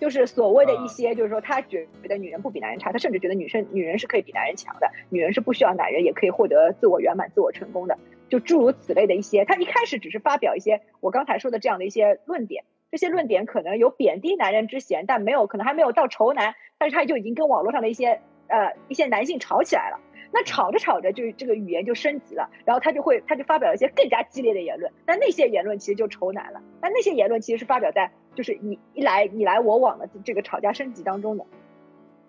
[0.00, 9.44] 就是所谓的一些，就是说他觉得女人不比男人差，他甚至觉得女生女人是可以比男人强的，女人是不需要男人也可以获得自我圆满、自我成功的，就诸如此类的一些。
[9.44, 19.98] 他一开始只是发表一些我刚才说的这样的一些论点，这些论点可能有贬低男人之嫌，但没有可能还没有到仇男，但是他就已经跟网络上的一些呃一些男性吵起来了。
[20.30, 24.92] 那吵着吵着，就这个语言就升级了，然后他就会，他就发表了一些更加激烈的言论。
[25.06, 26.62] 那那些言论其实就仇男了。
[26.80, 31.44] 那那些言论其实是发表在就是你一来你来我往的这个吵架升级当中的。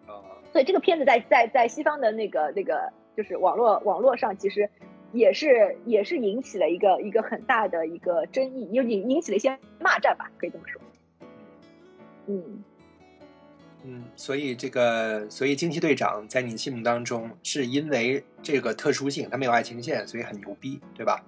[0.08, 0.24] 啊。
[0.52, 4.70] 所以这个片子在在在西方的那个那个就是网络网络上，其实
[5.12, 10.82] 也是也是引起了一个一个很大的一个争议，又引引起了一些骂战吧，可以这么说。
[12.28, 12.64] 嗯。
[13.84, 21.24] 嗯，所以这个，所以惊奇队长在你心目当中，是因为这个特殊性，他没有爱情线，所以很牛逼，对吧？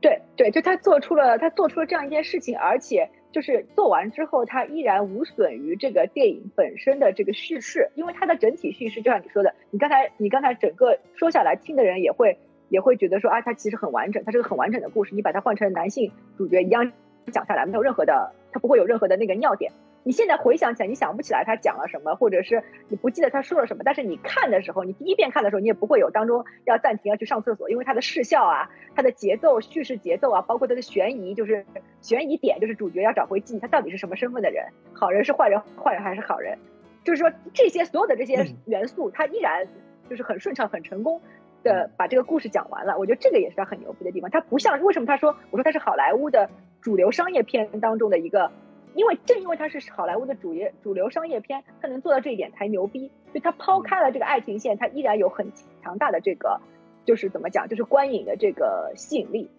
[0.00, 16.92] 对对，就他做出了他做出了这样一件事情，而且就是做完之后，他依然无损于这个电影本身的这个叙事，因为它的整体叙事，就像你说的，你刚才你刚才整个说下来，听的人也会也会觉得说啊，它其实很完整，它是个很完整的故事，你把它换成男性主角一样
[17.32, 19.72] 讲下来，没有任何的，它不会有任何的那个尿点。
[20.06, 23.82] 你现在回想起来，你想不起来他讲了什么，或者是你不记得他说了什么。
[23.82, 31.64] 但是你看的时候，你第一遍看的时候，你也不会有当中要暂停要去上厕所，因为它的视效啊，它的节奏、叙事节奏啊，包括它的悬疑，就是
[32.02, 34.62] 悬疑点，就是主角要找回记忆，他到底是什么身份的人，
[34.92, 36.58] 好人是坏人，坏人还是好人，
[37.02, 39.66] 就是说这些所有的这些元素，他依然
[40.10, 41.18] 就是很顺畅、很成功
[41.62, 42.98] 的把这个故事讲完了。
[42.98, 44.30] 我觉得这个也是他很牛逼的地方。
[44.30, 46.46] 他不像为什么他说，我说他是好莱坞的
[46.82, 48.52] 主流商业片当中的一个。
[48.94, 53.10] 因为正因为它是好莱坞的主业主流商业片，它能做到这一点才牛逼。
[53.32, 55.50] 所以它抛开了这个爱情线，它依然有很
[55.82, 56.60] 强大的这个，
[57.04, 59.50] 就是怎么讲，就是观影的这个吸引力。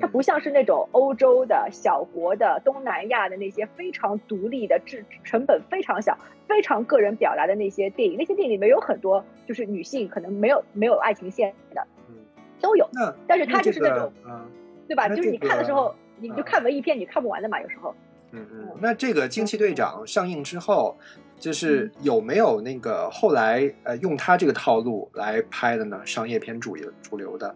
[0.00, 6.18] 它不像是那种欧洲的小国的、东南亚的那些非常独立的、制成本非常小、
[6.48, 8.16] 非常个人表达的那些电影。
[8.18, 12.16] 那些电影里面有很多就是女性可能没有没有爱情线的，嗯，
[12.60, 12.88] 都有。
[12.92, 14.50] 那但是它就是那种，嗯
[14.88, 15.08] 对吧？
[15.08, 17.94] 就是你看的时候，你嗯就看文艺片，你看不完的嘛，有时候。
[18.34, 20.98] 嗯嗯，那这个《惊奇队长》上映之后，
[21.38, 26.00] 就是有没有那个后来呃用他这个套路来拍的呢？
[26.04, 27.54] 商业片主流主流的，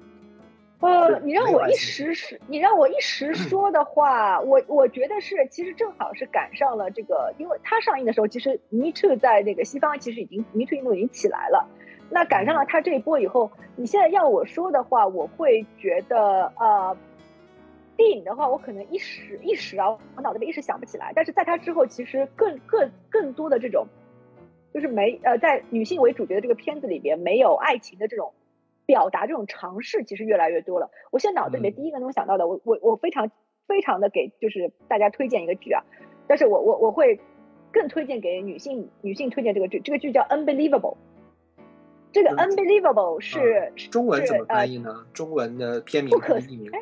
[0.81, 11.67] 呃，你让我一时是，你让我一时说的话，我我觉得是，其实正好是赶上了这个，因为他上映的时候，其实 Me Too 在那个西方其实已经 Me Too 运动已经起来了，
[12.11, 16.97] 那赶上了他这一波以后，你现在要我说的话，我会觉得呃，
[17.99, 23.89] 电影的话，我可能一时一时啊，我脑子里一时想不起来，但是在它之后，其实更更更多的这种，
[24.73, 28.33] 就是没呃，在女性为主角的这个片子里边，没有爱情的这种
[28.87, 30.89] 表达这种尝试，其实越来越多了。
[31.11, 33.33] 我现在脑子里面嗯第一个能想到的，我我我非常
[33.67, 35.83] 非常的给就是大家推荐一个剧啊，
[36.29, 37.19] 但是我我我会
[37.73, 40.95] 更推荐给女性女性推荐这个剧，这个剧叫《Unbelievable》。
[42.13, 45.05] 这个嗯 Unbelievable 是、中文怎么呃翻译呢？
[45.13, 46.81] 中文的片名不可和译名哎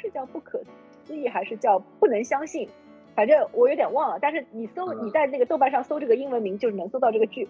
[0.00, 0.60] 是是叫不可
[1.04, 2.68] 思议还是叫不能相信？
[3.14, 4.18] 反正我有点忘了。
[4.20, 7.48] 但是你搜、嗯你在那个豆瓣上搜这个英文名，就是能搜到这个剧。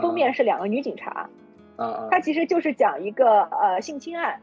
[0.00, 1.28] 封面是两个女警察，
[1.76, 4.40] 啊啊它其实就是讲一个呃性侵案，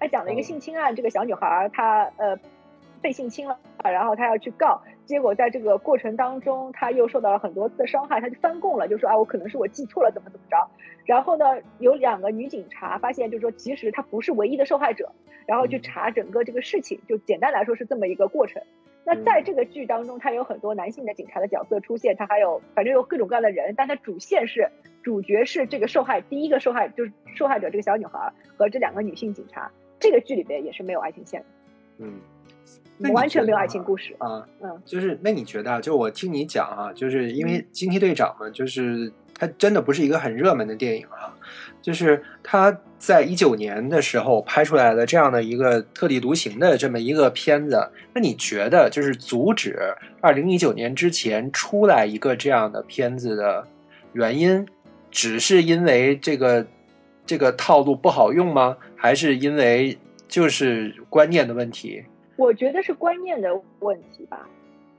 [0.00, 2.36] 它讲了一个哦性侵案，这个小女孩她呃
[3.00, 10.56] 被性侵了，然后她要去告，结果在这个过程当中，他又受到了很多次的伤害，他就翻供了，就说啊我可能是我记错了，怎么怎么着。
[11.06, 11.46] 然后呢，
[11.78, 15.10] 有两个女警察发现，就是说其实她不是唯一的受害者，
[15.46, 18.62] 然后去嗯查整个这个事情，就简单来说是这么一个过程。
[19.02, 24.68] 那嗯在这个剧当中，它有很多男性的警察的角色出现，它还有反正有各种各样的人，但它主线是
[25.02, 29.70] 主角是这个受害第一个受害就是受害者这个小女孩和这两个女性警察。
[29.98, 31.46] 这个剧里边也是没有爱情线的，
[31.98, 32.20] 嗯，
[32.98, 34.14] 那你完全没有爱情故事。
[34.18, 41.32] 啊，嗯，就是那你觉得啊，就我听你讲啊，就是因为《惊奇队长》嘛，就是它真的不是一个很热门的电影啊，
[41.80, 49.78] 就是它在一九年的时候拍出来的这样的一个特立独行的这么一个片子，那你觉得就是阻止
[50.20, 53.66] 二零一九年之前出来一个这样的片子的
[54.12, 54.66] 原因，
[55.10, 56.66] 只是因为这个
[57.24, 58.76] 这个套路不好用吗？
[58.96, 62.02] 还是因为就是观念的问题？
[62.38, 64.48] 我觉得是观念的问题吧。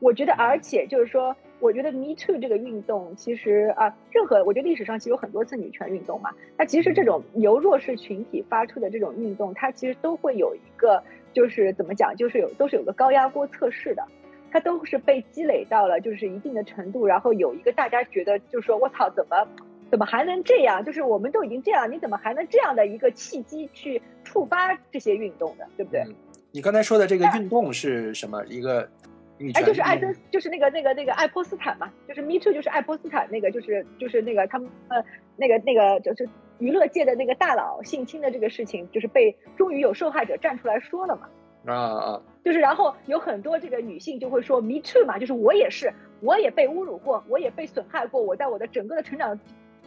[0.01, 6.31] 我觉得，而且就是说，我觉得 Me Too 这个运动，其实啊，任何我觉得历史上其实有很多次女权运动嘛。
[6.57, 14.05] 那其实这种由弱势群体发出的这种运动，它其实都会有一个，就是怎么讲，就是有都是有个高压锅测试的，
[14.51, 19.47] 它都是被积累到了就是一定的程度，然后有一个大家觉得就是说我操，怎么
[19.89, 20.83] 怎么还能这样？
[20.83, 26.01] 就是我们都已经这样，你怎么还能这样的一个契机去触发这些运动的，对不对？
[26.07, 26.15] 嗯
[26.51, 28.43] 你刚才说的这个运动是什么？
[28.45, 28.89] 一个
[29.37, 35.03] 女哎，就是爱森，就是那个那个那个爱泼斯坦嘛，就是 Me Too，就是爱泼斯坦那个，就是就是那个他们呃
[35.37, 41.29] 那个那个就是娱乐界的那个大佬性侵的这个事情，就是被终于有受害者站出来说了嘛。
[41.65, 49.39] 啊啊，就是然后有很多这个女性就会说 Me too 嘛，就是我也是，我也被侮辱过，我也被损害过，我在我的整个的成长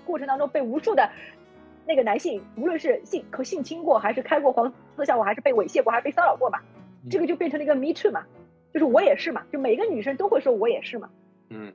[0.05, 1.11] 过程当中被无数的
[1.87, 6.59] 那个男性，无论是性和性侵过，还是开过黄色笑话，还是被猥亵过，还是被骚扰过嘛，
[7.05, 8.25] 嗯这个就变成了一个 Me too 嘛，
[8.73, 11.11] 就是我也是嘛，就每个女生都会说我也是嘛，
[11.51, 11.73] 嗯，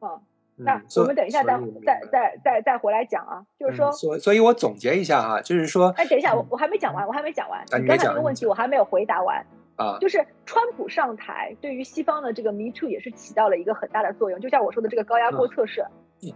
[0.00, 0.20] 啊、
[0.56, 9.44] 嗯那我们等一下再再再再再回来讲啊，就是说嗯，所所以我总结一下哈，就是说哎，等一下，我我还没讲完，我还没讲完，啊你你刚才那个问题我还没有回答完。
[9.76, 14.40] 啊，就是川普上台，对于西方的这个 Me Too 也是起到了一个很大的作用。
[14.40, 15.84] 就像我说的这个高压锅测试，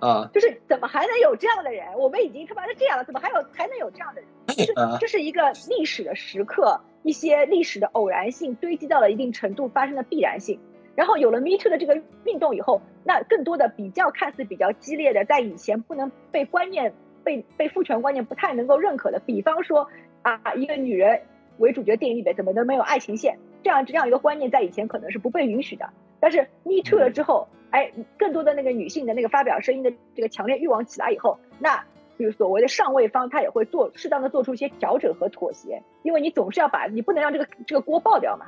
[0.00, 1.86] 啊就是怎么还能有这样的人？
[1.98, 4.30] 我们已经他妈的这样了，怎么还有还能有这样的人？
[4.56, 10.58] 就是啊这是一个历史的时刻，一些历史的偶然性堆积到了一定程度发生的必然性。
[10.94, 16.92] 然后有了 Me Too 的这个运动以后，那更多的比较看似比较激烈的，在以前不能被观念
[17.24, 19.88] 被被父权观念不太能够认可的，比方说
[20.20, 21.20] 啊，一个女人
[21.58, 23.38] 为主角电影里边怎么能没有爱情线？
[23.62, 25.88] 这样这样一个观念在以前可能是不被允许的。
[26.20, 31.76] 但是 Me Too 了之后，哎，更多的那个女性的那个发表声音的这个强烈欲望起来以后，那
[32.16, 38.46] 比如所谓的上位方，他也会做适当的做出一些调整和妥协，因为你总是要把你不能让这个这个锅爆掉嘛。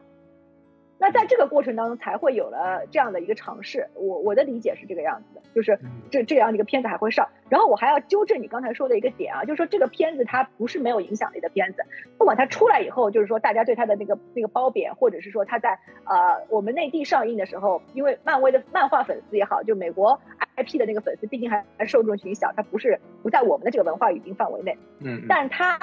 [1.04, 3.86] 那在这个过程当中，才会有了这样的一个尝试。
[3.92, 7.28] 我我的理解是这个样子的，就是嗯这这样的一个片子还会上。
[7.50, 11.84] 然后我还要纠正你刚才说的一个点啊，就是说这个片子它不是没有影响力的片子，
[12.16, 20.18] 不管它出来以后，就是说大家对它的那个那个褒贬，或者是说它在呃我们内地上映的时候，因为漫威的漫画粉丝也好，就美国
[20.56, 24.74] IP 的那个粉丝，毕竟还还受众群小，它不是不在我们的这个文化语境范围内。
[25.00, 25.78] 嗯嗯但它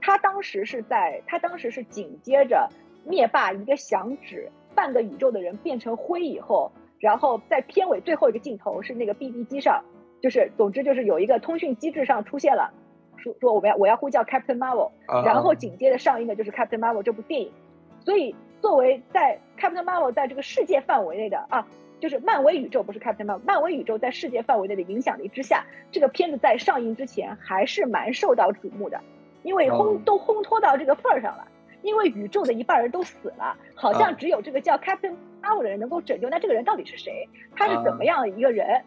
[0.00, 2.68] 它当时是在它当时是紧接着
[3.04, 9.82] 灭霸一个响指，半个宇宙的人变成灰以后，然后在片尾最后一个镜头是那个 BB 机上，
[10.20, 12.72] 就是总之就是有一个通讯机制上出现了，
[13.16, 17.52] 说说我们要我要呼叫 Captain Marvel，啊然后紧接着上映的就是 Captain Marvel 这部电影，
[18.00, 21.66] 所以作为在 Captain Marvel 在这个世界范围内的啊，
[22.00, 29.00] 就是漫威宇宙不是 Captain Marvel，漫威宇宙在世界范围内的影响力之下，这个片子在上映之前还是蛮受到瞩目的，
[29.42, 30.00] 因为烘、哦。
[30.04, 31.46] 都烘托到这个份儿上了，
[31.82, 37.28] 因为宇宙的一半人都死了，好像啊只有这个叫 Captain Marvel 的人能够拯救，那这个人到底是谁？
[37.56, 38.82] 他是怎么样一个人？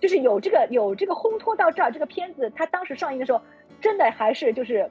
[0.00, 3.42] 就是有这个有这个烘托到这儿，这个片子它当时上映的时候，
[3.82, 4.90] 真的还是就是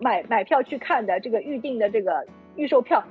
[0.00, 2.26] 买买票去看的这个预定的这个
[2.56, 3.04] 预售票，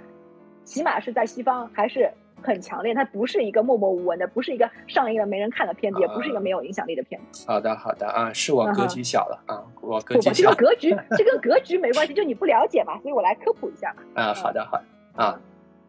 [0.65, 2.11] 起码是在西方还是
[2.41, 7.45] 很强烈，它不是一个默默无闻的，不是一个上映了没人看的片子，也不是一个没有影响力的片子。
[7.47, 14.03] 好的好的啊，是我格局小了啊，我格局小，这个格局， 这个格局没关系，就你不了解嘛，所以我来科普一下嘛。
[14.21, 14.83] 啊，好的好的
[15.23, 15.39] 啊，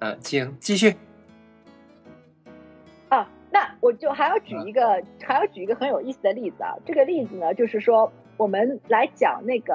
[0.00, 0.94] 嗯，请继续
[3.08, 6.74] 啊，那我就还要举一个，还要举一个很有意思的例子啊。
[6.84, 9.74] 这个例子呢，就是说我们来讲那个，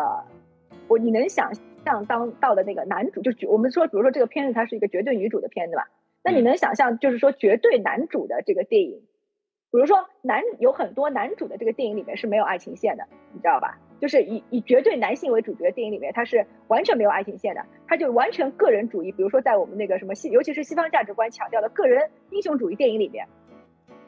[0.88, 1.52] 我你能想
[1.86, 5.88] 象当到的那个男主，就举我们说，比如说这个片子它是一个绝对女主的片子吧，
[6.24, 9.02] 那你嗯能想象，就是说绝对男主的这个电影，
[9.72, 13.78] 比如说男有很多男主的这个电影里面是没有爱情线的，你知道吧？
[14.00, 19.12] 就是以以绝对男性为主角的电影里面，它是完全没有爱情线的，它就完全个人主义。
[19.14, 23.26] 比如说在我们那个什么西，尤其是西方价值观强调的个人英雄主义电影里面，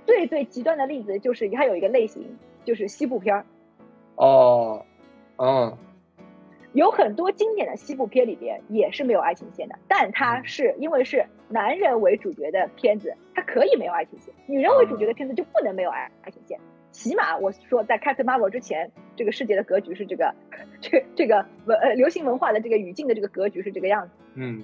[0.05, 3.45] 最最极端的例子就是它有一个类型，就是西部片儿。
[4.15, 4.85] 哦，
[5.37, 5.77] 哦，
[6.75, 16.59] 有很多经典的西部片里边也是没有爱情线的，但它是因为是男人为主角的片子，它可以没有爱情线；女人为主角的片子就不能没有爱爱情线。
[16.91, 20.35] 起码我说，在 Captain Marvel 之前，这个世界的格局是这个，
[20.81, 24.13] 这这个文呃流行文化的这个语境的这个格局是这个样子。
[24.35, 24.61] 嗯，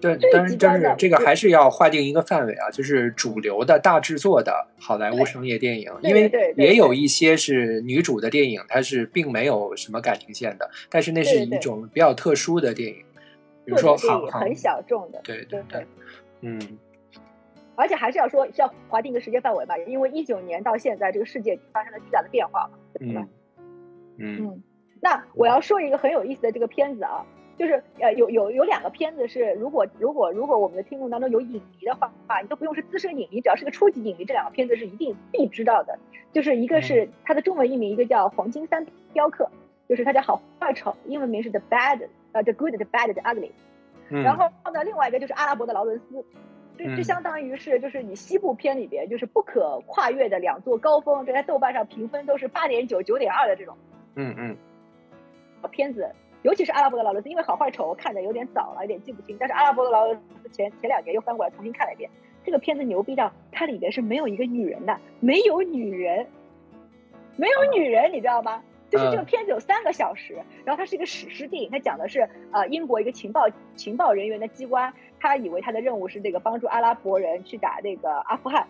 [0.00, 12.96] 对，最但是但是这个还是要划定一个范围啊，就是主流的大制作的好莱坞商业电影，因为也有一些是女主的电影，它是并没有什么感情线的，但是那是一种比较特殊的电影，
[13.64, 15.86] 比如说航航者电影很，小众的，对对对，
[16.40, 16.78] 嗯
[17.76, 23.26] 而且还是要说是要划定一个时间范围吧，因为一九年到现在这个世界发生了巨大的变化嘛，对吧？
[24.18, 24.62] 嗯，
[25.00, 27.24] 那我要说一个很有意思的这个片子啊，
[27.60, 35.98] 就是呃有有有两个片子是，如果如果如果我们的听众当中有影迷的话，你都不用是资深影迷，只要是个初级影迷，这两个片子是一定必知道的。
[36.32, 39.50] 就是一个是它的中文译名，一个叫《黄金三雕刻》，
[39.90, 43.50] 就是它叫好坏丑，英文名是 The Bad 呃 The Good The Bad The Ugly。
[44.08, 46.24] 嗯，然后呢，另外一个就是阿拉伯的劳伦斯，
[46.78, 53.76] 这这嗯相当于是就是你西部片里边就是不可跨越的两座高峰，这在豆瓣上评分都是八点九、九点二的这种。
[54.14, 54.56] 嗯嗯
[55.70, 56.10] 片子，
[56.42, 59.36] 尤其是阿拉伯的劳伦斯，因为好坏丑我看的有点早了，有点记不清。
[59.38, 62.10] 但是阿拉伯的劳伦斯前前两年又翻过来重新看了一遍，
[62.44, 66.26] 这个片子牛逼到它里边是没有一个女人的，没有女人，
[67.36, 68.62] 没有女人，你知道吗？
[68.88, 70.34] 就是这个片子有三个小时，
[70.64, 78.66] 然后它是一个史诗电影，它讲的是呃英国一个情报情报人员的机关，他以为他的任务是这个帮助阿拉伯人去打那个阿富汗，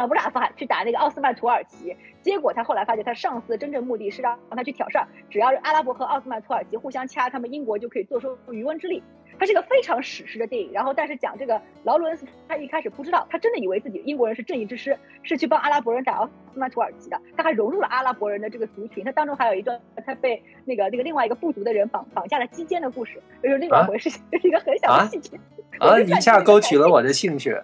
[0.00, 1.94] 啊不是阿富汗，去打那个奥斯曼土耳其。
[2.22, 9.02] 结果他后来发现，他上司的真正目的是让让他去挑事儿，只要是阿拉伯和奥斯曼土耳其互相掐，他们英国就可以坐收渔翁之利。
[9.38, 19.02] 它是一个非常史诗的电影，然后但是讲这个劳伦斯，他一开始不知道，他真的以为自己英国人是正义之师，是去帮阿拉伯人打奥斯曼土耳其的，他还融入了阿拉伯人的这个族群。
[19.02, 25.38] 他当中还有一段他被那个那个另外一个部族的人绑绑架了击奸的故事，就是另外一回事是 一个很小的细节。
[25.80, 27.56] 啊，一下勾起了我的兴趣。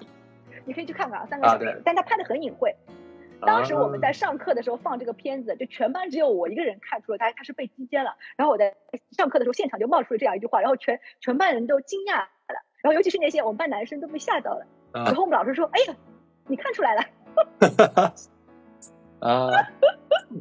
[0.67, 2.75] 你可以去看看啊，三个啊小时，对但他拍的很隐晦。
[3.41, 8.17] 当时我们在啊上课的时候放这个片子，就全班只有我一个人看出了他他是被击奸了。
[8.37, 8.75] 然后我在
[9.11, 12.29] 上课的时候，现场就冒出了这样一句话，然后全全班人都惊讶了，
[12.83, 14.67] 然后尤其是那些我们班男生都被吓到了。
[14.93, 15.97] 啊然后我们老师说：“哎呀，
[16.47, 17.03] 你看出来了。
[19.21, 19.51] 啊，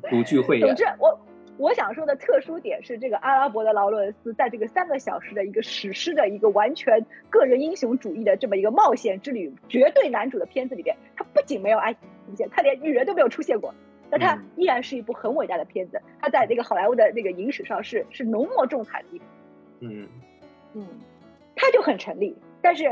[0.10, 1.20] 独具”慧 眼总之，我
[1.58, 13.74] 我想说的特殊点是，这个阿拉伯的劳伦斯在这个三个小时的一个史诗的一个完全个人英雄主义的这么一个冒险之旅，绝对男主的片子里边，他不仅没有爱情线，他连女人都没有出现过。
[14.08, 19.26] 但它嗯依然是一部很伟大的片子，他在那个好莱坞的那个影史上是是浓墨重彩的一部。
[19.80, 20.08] 嗯
[20.74, 20.88] 嗯，
[21.56, 22.38] 他就很成立。
[22.62, 22.84] 但是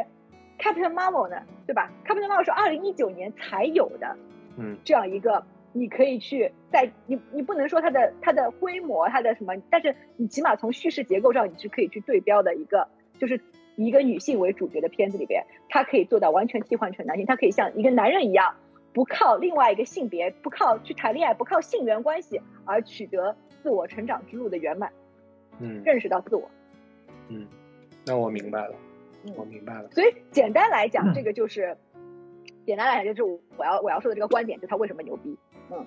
[0.57, 4.17] Captain Marvel 呢，对吧？Captain Marvel 是二零一九年才有的
[4.57, 12.87] 嗯这样一个，你可以去在你你不能说它的它的规模它的什么，但是你起码从叙事结构上你是可以去对标的一个，
[13.19, 13.41] 就是
[13.75, 18.55] 以一个女性为主角的片子里边，它可以做到完全替换成男性，它可以像一个男人一样。
[18.93, 24.93] 不靠另外一个性别，不靠去谈恋爱，不靠性缘关系而取得自我成长之路的圆满，
[25.59, 26.47] 嗯认识到自我。
[27.27, 27.47] 嗯，
[28.05, 28.75] 那我明白了。
[29.35, 29.89] 我明白了。
[29.89, 31.75] 所以简单来讲，嗯这个就是
[32.67, 35.35] 简单来讲就是我要我要说的这个观点，就他为什么牛逼。
[35.71, 35.85] 嗯。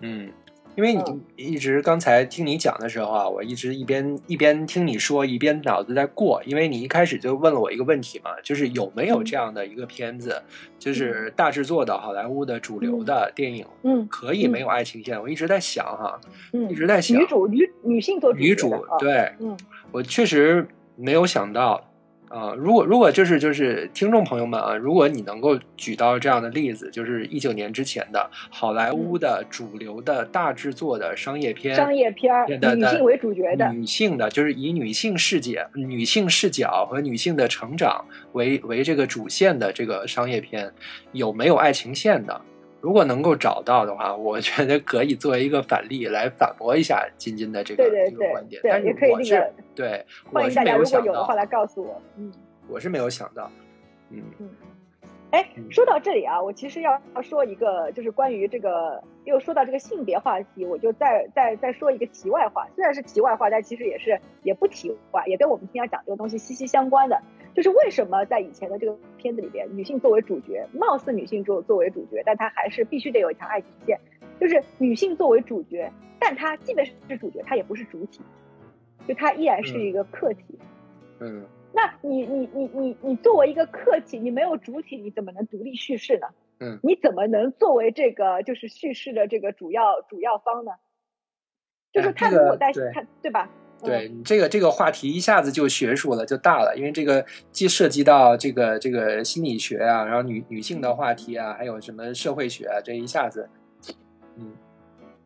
[0.00, 0.32] 嗯，
[0.76, 1.20] 因为你嗯。
[1.36, 6.42] 一直刚才听你讲的时候啊，我一直一边一边听你说，一边脑子在过。
[6.44, 10.42] 因为你一开始就问了我一个问题嘛，就是有没有这样的一个片子，
[10.78, 14.06] 就是大制作的好莱坞的主流的电影，嗯。
[14.08, 15.20] 可以没有爱情线？
[15.20, 16.20] 我一直在想哈，
[16.52, 17.18] 嗯，一直在想。
[17.18, 19.32] 女主女女性做女主对。
[19.40, 19.56] 嗯。
[19.92, 21.90] 我确实没有想到
[22.28, 40.72] 啊、如果如果就是就是听众朋友们啊，如果你能够举到这样的例子，就是一九年之前的好莱坞的主流的大制作的商业片，嗯商业片的女性为主角的，女性的，就是以女性视角、女性视角和女性的成长为为这个主线的这个商业片，
[41.12, 42.40] 有没有爱情线的？
[42.86, 48.62] 如果能够找到的话，我觉得可以作为一个反例来反驳一下金金的这个对对对这个观点。
[48.62, 52.00] 对但是也可以我是那个对，欢迎我是没大家如果有的话，来告诉我。
[52.16, 52.32] 嗯，
[52.68, 53.50] 我是没有想到，
[54.10, 54.22] 嗯
[55.32, 67.20] 哎嗯，说到这里啊，我其实要要说一个，就是关于这个，又说到这个性别话题，我就再再再说一个题外话，虽然是题外话，但其实也是也不题外，也跟我们今天要讲这个东西息息相关的。
[67.56, 73.98] 就是为什么在以前的这个片子里边，女性作为主角，貌似女性作作为主角，但她还是必须得有一条爱情线，
[74.38, 75.90] 就是女性作为主角，
[76.20, 78.20] 但她即便是主角，她也不是主体，
[79.08, 80.58] 就她依然是一个客体。
[81.18, 86.26] 嗯那你你你你你作为一个客体，你没有主体，你怎么能独立叙事呢？
[86.60, 90.72] 嗯，你怎么能作为这个就是叙事的这个主要主要方呢？
[91.90, 93.48] 就是他如果在对他对吧？
[93.82, 93.86] 嗯。
[93.86, 103.48] 对你这个这个话题一下子就学术了，就大了，因为这个既涉及到这个这个心理学啊，然后女女性的话题啊，还有什么社会学啊，这一下子，
[104.36, 104.52] 嗯。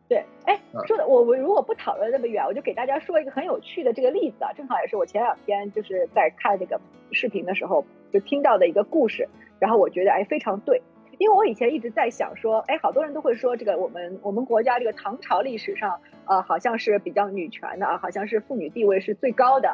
[0.09, 6.77] 对，哎嗯，说的我我如果不讨论那么远，我就给大家说一个很有趣的这个例子啊，正好也是我前两天就是在看这个
[7.13, 9.25] 视频的时候就听到的一个故事，
[9.57, 10.81] 然后我觉得哎非常对，
[11.21, 19.69] 因为我以前一直在想说，哎，好多人都会说这个我们我们国家这个唐朝历史上呃好像是比较女权的啊，好像是妇女地位是最高的，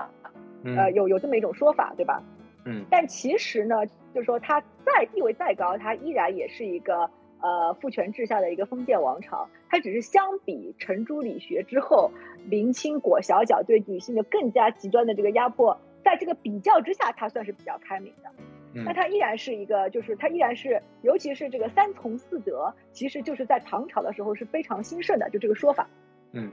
[0.66, 2.22] 呃嗯有有这么一种说法，对吧？
[2.66, 9.48] 嗯但其实呢，就是说它再地位再高，它依然也是一个呃父权制下的一个封建王朝。
[9.70, 12.12] 它只是相比程朱理学之后，
[12.44, 18.30] 明清裹小脚对女性的更加极端的这个压迫，在这个比较之下，它算是比较开明的。
[18.74, 25.88] 那嗯它依然是一个，就是它依然是，尤其是这个三从四德，其实就是在唐朝的时候是非常兴盛的，就这个说法。
[26.34, 26.52] 嗯。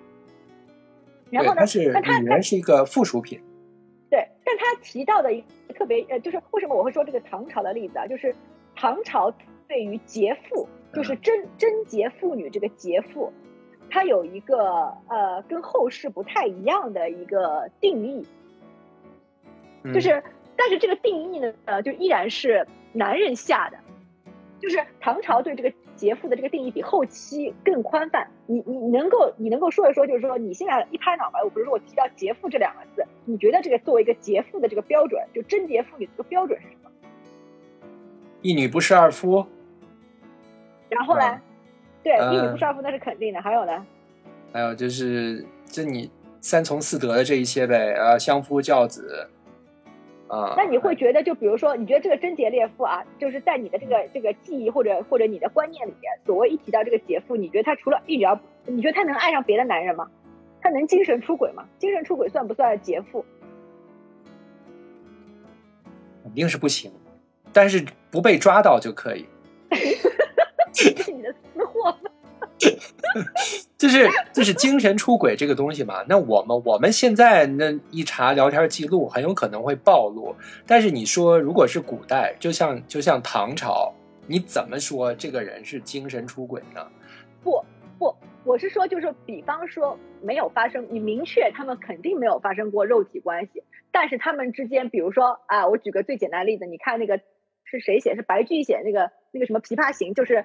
[1.30, 3.40] 然后呢对它，是那它女人是一个附属品，
[4.08, 5.42] 对，但他提到的一
[5.74, 8.06] 特别呃，就是为什么我会说这个唐朝的例子啊？
[8.06, 8.32] 就是
[8.76, 9.32] 唐朝
[9.66, 13.32] 对于节妇，就是贞贞洁妇女这个节妇，
[13.90, 18.24] 它有一个呃跟后世不太一样的一个定义，
[19.82, 20.22] 嗯就是
[20.56, 23.78] 但是这个定义呢，呃，就依然是男人下的，
[24.60, 28.26] 就是唐朝对这个劫妇的这个定义比后期更宽泛。
[28.46, 36.90] 你你你能够你能够说一说，就是说你现在一拍脑门，我不是说我提到劫妇这两个字，你觉得这个作为一个劫妇的这个标准，就贞洁妇女这个标准是什么？
[38.42, 39.46] 一女不侍二夫，
[40.88, 41.22] 然后呢？
[41.26, 41.40] 嗯
[42.04, 43.40] 对，呃一女不侍二夫那是肯定的。
[43.40, 43.86] 还有呢？
[44.52, 46.10] 还有就是这你
[46.42, 49.30] 三从四德的这一些呗，啊，相夫教子，
[50.34, 60.10] 啊，那你会觉得，就比如说，你觉得这个贞洁烈妇啊，就是在你的这个这个记忆或者或者你的观念里面，所谓一提到这个劫妇，你觉得她除了一女而，你觉得她能爱上别的男人吗？
[60.60, 61.64] 她能精神出轨吗？
[61.78, 63.24] 精神出轨算不算劫妇？
[66.22, 66.90] 肯定是不行，
[67.52, 69.26] 但是不被抓到就可以。
[73.76, 80.34] 就是就是精神出轨这个东西嘛，那我们我们现在那一查聊天记录，很有可能会暴露。
[80.66, 83.92] 但是你说如果是古代，就像就像唐朝，
[84.26, 86.86] 你怎么说这个人是精神出轨呢？
[87.42, 87.62] 不
[87.98, 93.62] 不，我是说，就是比方说没有发生，你明确他们肯定没有发生过肉体关系，
[93.92, 97.20] 但是他们之间，比如说啊，我举个最简单的例子，你看那个
[97.64, 98.14] 是谁写？
[98.14, 100.44] 是白居易写那个那个什么《琵琶行》，就是。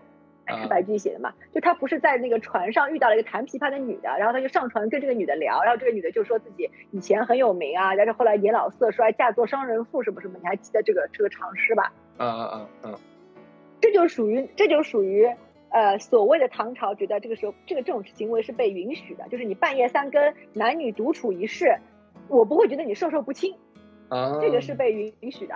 [0.53, 1.33] 啊是白居易写的嘛？
[1.53, 11.91] 就他不是在那个船上遇到了一个弹琵琶的女的，然后他就上船跟这个女的聊，然后这个女的就说自己以前很有名啊，但是后来年老色衰，嫁作商人妇什么什么，你还记得这个这个长诗吧？
[12.17, 12.99] 啊啊啊啊！
[13.81, 15.25] 这就属于这就属于
[15.69, 21.77] 呃所谓的唐朝觉得这个时候这个这种行为是被允许的，就是你半夜三更男女独处一室，
[22.27, 23.55] 我不会觉得你授受不亲，
[24.09, 25.55] 啊，这个是被允允许的。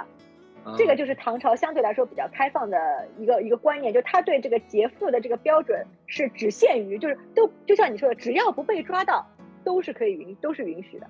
[0.63, 9.25] 啊这个就是唐朝相对来说比较开放的一个一个观念，就他对这个劫富的这个标准是只限于，就是都就像你说的，只要不被抓到，
[9.63, 11.07] 都是可以允都是允许的。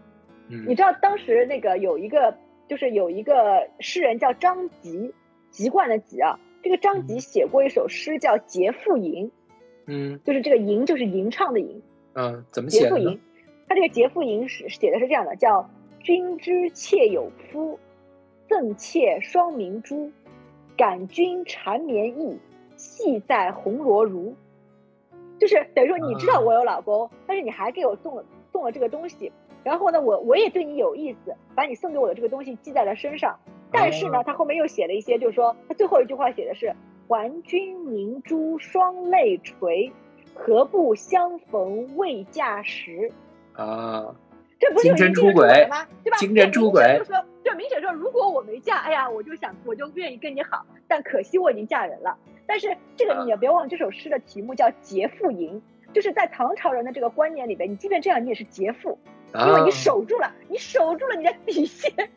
[0.50, 2.36] 嗯你知道当时那个有一个
[2.68, 5.14] 就是有一个诗人叫张籍，
[5.50, 6.40] 籍贯的籍啊。
[6.62, 9.28] 这个张籍写过一首诗叫《劫富吟》，
[9.86, 11.82] 嗯就是这个吟就是吟唱的吟，
[12.14, 13.20] 嗯，怎么写的呢节妇吟？。
[13.68, 17.78] 他这个劫富吟是写的是这样的，叫“君之妾有夫，
[18.48, 20.12] 赠妾双明珠，
[20.78, 22.40] 感君缠绵意，
[22.76, 24.34] 系在红罗襦。”
[25.40, 29.32] 就是等于说你知道我有老公，但是你还给我送了送了这个东西，
[29.64, 33.38] 然后呢，我我也对你有意思，把你送给我的这个东西记在了身上。
[33.72, 36.74] 但是呢，哦他后面又写了一些，就是说他最后一句话写的是
[37.10, 39.92] “还君明珠双泪垂，
[40.36, 43.12] 何不相逢未嫁时”。
[43.54, 44.16] 啊，
[44.64, 45.86] 这不是有精神一定的出轨吗？
[46.04, 46.18] 对吧？
[46.18, 52.18] 精神出轨就说，这明显说，如果我没嫁，哎呀，我就想，我就愿意跟你好，但可惜我已经嫁人了。
[52.48, 55.62] 但是这个啊你也别忘，这首诗的题目叫《节妇吟》，
[55.94, 58.98] 就是在唐朝人的这个观念里边，你即便这样，你也是节妇，
[59.34, 61.92] 因为啊你，守住了，你守住了你的底线。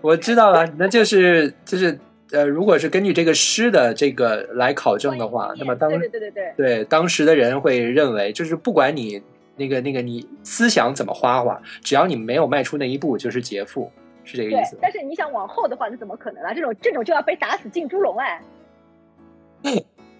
[0.00, 1.98] 我知道了，那就是就是
[2.30, 6.54] 呃，如果是根据这个诗的这个来考证的话，那么当对对对对对。
[6.56, 9.22] 对当时的人会认为，就是不管你
[9.56, 13.90] 那个那个你思想怎么花花，只要你没有迈出那一步，就是劫富，
[14.24, 14.80] 是这个意思，吗？
[14.82, 16.52] 但是你想往后的话，那怎么可能啊？
[16.52, 18.42] 这种这种就要被打死进猪笼哎，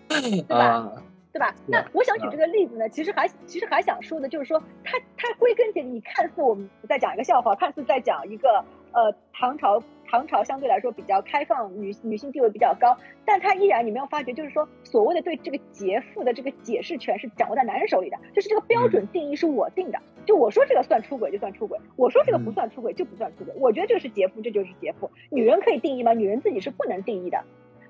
[0.09, 0.65] 对吧？
[0.65, 0.93] 啊，
[1.33, 1.55] 对吧？
[1.67, 9.83] 那我想举这个例子呢，其实还其实还想说的就是说，它它归根结底，你看似我们在讲一个笑话，看似在讲一个呃唐朝
[10.15, 25.11] 唐朝相对来说比较开放，女女性地位比较高，但她依然你没有发觉，就是说所谓的对这个劫富的这个解释权是掌握在男人手里的，就是这个标准定义是我定的，就我说这个算出轨就算出轨，我说这个不算出轨就不算出轨，我觉得这个是劫富，这就是劫富。
[25.33, 26.13] 女人可以定义吗？
[26.13, 27.43] 女人自己是不能定义的。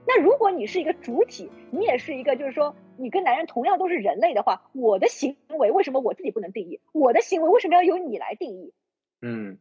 [0.06, 6.80] 那如果你是一个主体，你也是一个，就是说你跟男人同样都是人类的话，我的行为为什么我自己不能定义？
[6.94, 8.72] 我的行为为什么要由你来定义？
[9.20, 9.58] 嗯，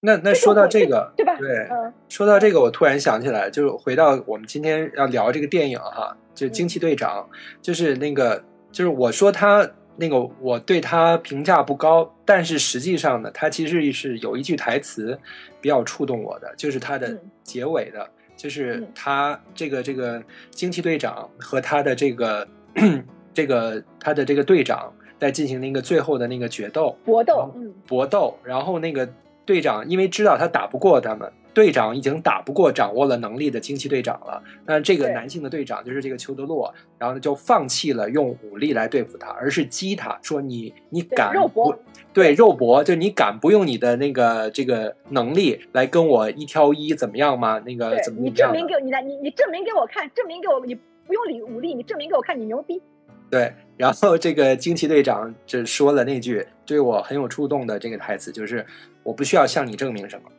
[0.00, 1.36] 那那说到这个，对吧？
[1.38, 7.28] 对，嗯说到这个，我突然想起来，就是回到我们今天要聊这个电影哈，就是《惊奇队长》，
[7.60, 15.18] 就是那个，就是我说他那个，我对他评价不高，但是实际上呢，他其实是有一句台词
[15.60, 17.20] 比较触动我的，就是他的嗯。
[17.42, 18.92] 结尾的，就是嗯。
[18.94, 22.46] 他这个这个惊奇队长和他的这个
[23.34, 27.52] 这个他的这个队长在进行那个最后的那个决斗，搏斗
[27.86, 29.08] 搏斗，然后那个
[29.48, 34.42] 队长因为知道他打不过他们，队长已经打不过掌握了能力的惊奇队长了。
[34.66, 41.74] 那这个男性的队长就是这个裘德洛，然后呢就放弃了用武力来对付他，而是激他说你你敢肉搏
[42.12, 47.58] 对肉搏，就你敢不用你的那个这个能力来跟我一挑一怎么样吗？
[47.60, 48.30] 那个怎么你？
[48.30, 52.82] 证明给我，你来，你你证明给我看，证明给我，你不用理武力，你证明给我看，你牛逼。
[53.30, 58.64] 对，然后这个惊奇队长就说了那句对我很有触动的这个台词，就是
[59.02, 60.30] 我不需要向你证明什么，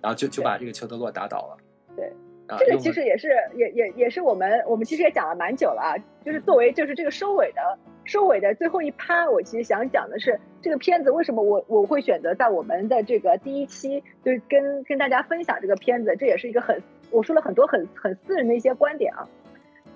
[0.00, 1.56] 然后就就把这个裘德洛打倒了。
[1.96, 2.06] 对，
[2.46, 7.60] 啊，这个其实也是也也也是我们我们其实也讲了蛮久了啊，就是作为就是这个收尾的
[8.04, 16.80] 收尾的最后一趴，我其实想讲的是这个片子为什么我我会选择在我们的这个第一期就是跟跟大家分享这个片子，这也是一个很
[17.10, 19.26] 我说了很多很很私人的一些观点啊。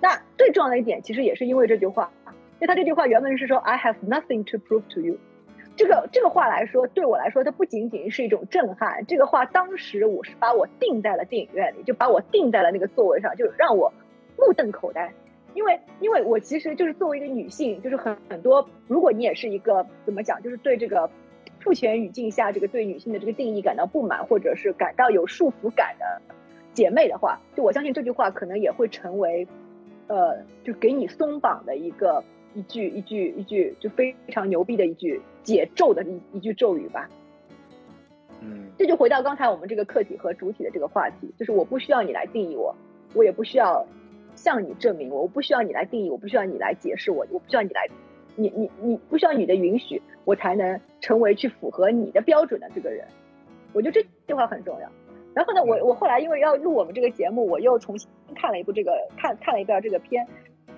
[0.01, 2.31] 那最重要的一点其实也是因为这句话，因
[2.61, 5.17] 为他这句话原文是说 I have nothing to prove to you。
[5.75, 9.05] 这个这个话来说，对我来说，它不仅仅是一种震撼。
[9.07, 13.91] 这个话当时我是把我定在了电影院里，就把我定在了那个座位上，就让我
[14.37, 15.11] 目瞪口呆。
[15.53, 21.09] 因为因为我其实就是作为一个女性，就是很很多，如果你也是一个怎么讲，就是对这个
[21.61, 26.21] 父权语境下这个对女性的这个定义感到不满，或者是感到有束缚感的
[26.73, 29.47] 姐妹的话，就我相信这句话可能也会成为，
[30.07, 32.23] 呃，就给你松绑的一个
[32.53, 37.09] 一句一句一句就非常牛逼的一句解咒的一一句咒语吧。
[38.41, 42.75] 嗯这就回到刚才我们这个客体和主体的这个话题，就是我不需要你来定义我，
[43.13, 43.85] 我也不需要
[44.35, 47.87] 向你证明我，我不需要你来定义我，不需要你来解释我，我不需要你来，
[48.35, 53.05] 你你你不需要你的允许，我才能成为去符合你的标准的这个人。
[53.73, 54.89] 我觉得这句话很重要。
[55.33, 60.27] 然后呢，我我后来因为要录我们这个节目，我又重新看了一部这个看看了一遍这个片，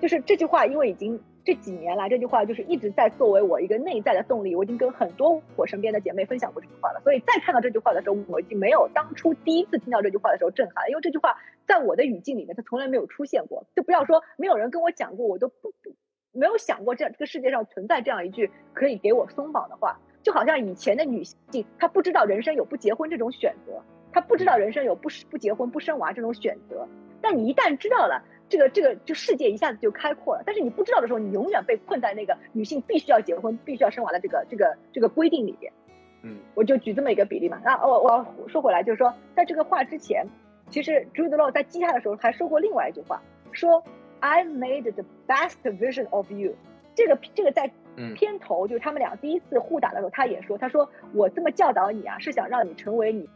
[0.01, 11.36] 就是这句话，因为已经这几年来这句话就是一直在作为我一个内在的动力，我已经跟很多我身边的姐妹分享过这句话了，所以再看到这句话的时候，我已经没有当初第一次听到这句话的时候震撼，因为这句话
[11.68, 15.96] 在我的语境里面它从来没有出现过，就不要说没有人跟我讲过，我都不不
[16.32, 23.82] 没有想过这这个世界上存在这样一句可以给我松绑的话，就好像以前的女性她不知道人生有不结婚这种选择。
[24.14, 26.88] 她不知道人生有不不结婚不生娃这种选择，
[27.20, 28.24] 但你一旦知道了，
[28.54, 30.43] 这个这个就世界一下子就开阔了。
[30.45, 35.74] 但是你不知道的时候，你永远被困在那个女性必须要结婚、必须要生娃的这个这个这个规定里边。
[36.22, 37.60] 嗯我就举这么一个比例嘛。
[37.66, 40.24] 那我我要说回来，就是说，在这个话之前，
[40.70, 43.20] 其实 Jude Law 在接他的时候还说过另外一句话，
[43.51, 43.84] 说
[44.22, 46.54] I've made the best version of you。
[46.93, 53.28] 这个这个在嗯片头就是他们俩第一次互打的时候，他也说，他说我这么教导你啊，是想让你成为你，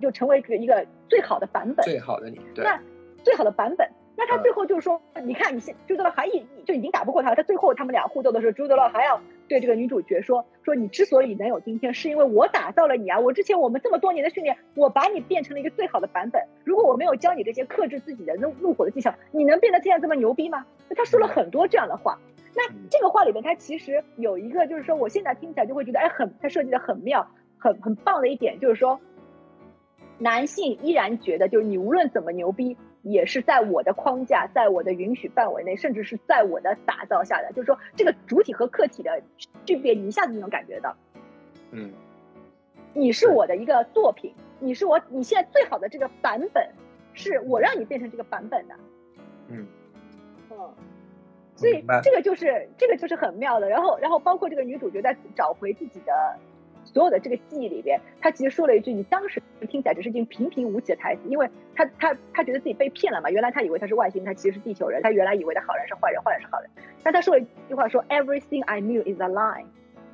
[0.00, 1.84] 就成为一个最好的版本。
[1.84, 2.80] 最好的你，对，那
[3.22, 3.88] 最好的版本。
[4.16, 13.18] 那他嗯最后就是说，你看你现朱德洛还已就已经打不过他了，他最后他们俩互斗的时候，朱德洛还要对这个女主角说：“说你之所以能有今天，是因为我打造了你啊！
[13.18, 16.40] 我之前我们这么多年的训练，我把你变成了一个最好的版本。
[16.64, 22.18] 如果我没有教你这些克制自己的怒怒火的技巧，你能变得现在这么牛逼吗？”那他说了很多这样的话。
[22.56, 27.26] 那嗯这个话里面，他其实有一个，就是说，我现在听起来就会觉得，哎，很，他设计的很妙，
[27.58, 29.00] 很很棒的一点，就是说，
[30.18, 37.52] 男性依然觉得，就是你无论怎么牛逼，也是在我的框架，在我的允许范围内，甚至是在我的打造下的。
[37.52, 39.22] 就是说，这个主体和客体的
[39.64, 40.96] 区别，你一下子就能感觉到。
[41.70, 41.92] 嗯
[42.94, 46.68] 你是我的一个作品，你是我你现在最好的这个版本，
[47.12, 48.74] 是我让你变成这个版本的。
[49.48, 49.66] 嗯
[50.50, 50.72] 嗯，
[51.56, 53.68] 所以这个就是这个就是很妙的。
[53.68, 56.38] 然后，然后包括这个女主角在找回自己的
[56.84, 63.30] 所有的这个记忆里边，他其实说了一句你当时听起来只是一句平平无奇的台词，因为他他他觉得自己被骗了嘛。
[63.30, 65.02] 原来他以为他是外星人，他其实是地球人。
[65.02, 66.70] 他原来以为的好人是坏人，坏人是好人。
[67.02, 69.64] 但他说了一句话说：“Everything I knew is a lie。”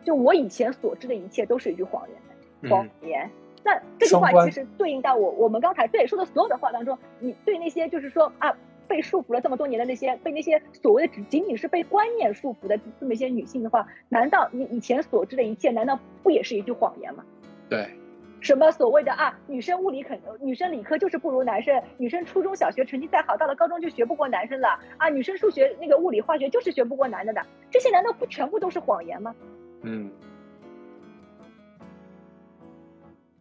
[0.05, 3.31] 就我以前所知的一切都是一句谎言，谎嗯言。
[3.63, 8.57] 那这句话其实对应到我我们刚才对说的所有的话当中，你对那些就是说啊
[8.91, 17.25] 被束缚了这么多年的那些被那些所谓的只仅仅是被观念束缚的这么一些女性的话，难道你以前所知的一切，难道不也是一句谎言吗？
[17.69, 17.89] 对，
[18.41, 29.33] 什么所谓的啊，女生物理肯，女生理科就是不如男生，女生初中小学成绩再好，到了高中就学不过男生了啊，女生数学那个物理化学就是学不过男的的，这些难道不全部都是谎言吗？
[29.83, 30.11] 嗯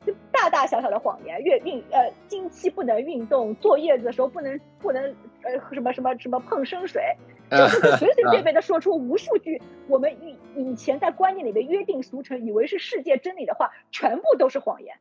[0.05, 5.13] 就大大小小的谎言，月运呃经期不能运动，坐月子的时候不能不能
[5.57, 7.01] 呃什么什么什么碰生水，
[7.49, 14.95] 就是随随 便便的说出无数句我们以以前在观念里的约定俗成，以为是世界真理的话，全部都是谎言。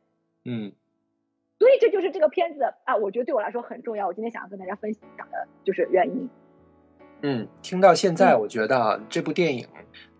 [0.45, 0.71] 嗯
[1.59, 4.07] 所以这就是这个片子啊，我觉得对我来说很重要。
[4.07, 6.29] 我今天想要跟大家分享的就是原因。
[7.21, 9.67] 嗯，听到现在，嗯我觉得啊，这部电影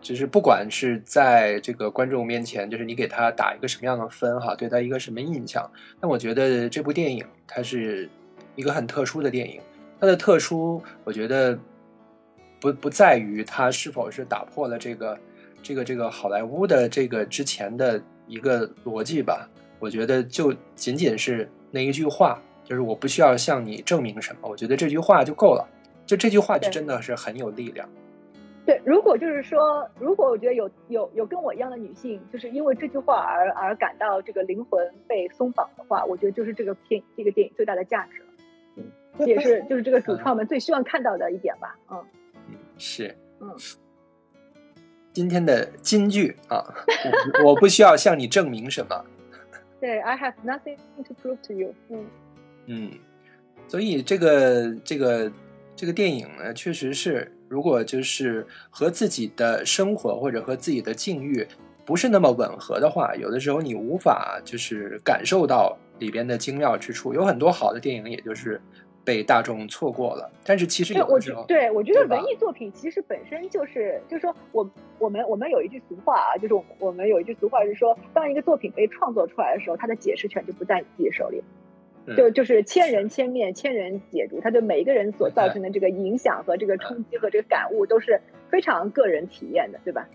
[0.01, 5.71] 就是不管是在这个观众面前，就是你给他打一个什么样的分哈，对他一个什么印象，
[6.01, 8.09] 但我觉得这部电影它是
[8.55, 9.61] 一个很特殊的电影。
[9.99, 11.57] 它的特殊，我觉得
[12.61, 15.19] 不不在于它是否是打破了这个
[15.61, 19.49] 这个这个好莱坞的这个之前的一个逻辑吧。
[19.79, 25.67] 我觉得就仅仅是那一句话，就是我不需要向你证明什么，我觉得这句话就够了。
[26.05, 27.87] 就这句话就真的是很有力量。
[28.65, 38.21] 对，如果就是说，如果我觉得有有有跟我一样的女性，就是因为这句话而而感到这个灵魂被松绑的话，我觉得就是这个片这个电影最大的价值
[39.25, 41.75] 也是就是这个主创们最希望看到的一点吧。
[41.91, 42.05] 嗯，
[42.49, 43.55] 嗯是，嗯。
[45.11, 46.63] 今天的金句啊，
[47.43, 49.05] 我 我不需要向你证明什么。
[49.81, 51.73] 对，I have nothing to prove to you。
[51.89, 52.05] 嗯，
[52.67, 52.91] 嗯，
[53.67, 55.31] 所以这个这个
[55.75, 61.45] 这个电影呢，确实是，如果就是和自己的生活或者和自己的境遇
[61.85, 67.13] 不是那么吻合的话，有的时候你无法就是感受到里边的精妙之处。
[67.13, 68.61] 有很多好的电影，也就是
[69.09, 70.31] 被大众错过了。
[70.45, 81.41] 但是其实，我有的时候，觉对我觉得文艺作品其实本身就是，就是说我我们我们有一句俗话啊，就是我们我们有一句俗话是说，当一个作品被创作出来的时候，它的解释权就不在你自己手里。
[82.05, 90.07] 嗯就就是千人千面，千人解读，他对每一个人所造成的这个影响和这个冲击和这个感悟都是非常个人体验的，对吧？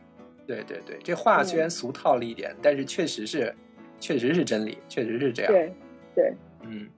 [0.44, 3.54] 对对对，这话嗯虽然俗套了一点，但是确实是，
[4.00, 5.52] 确实是真理，确实是这样。
[5.52, 5.72] 对
[6.16, 6.88] 对，嗯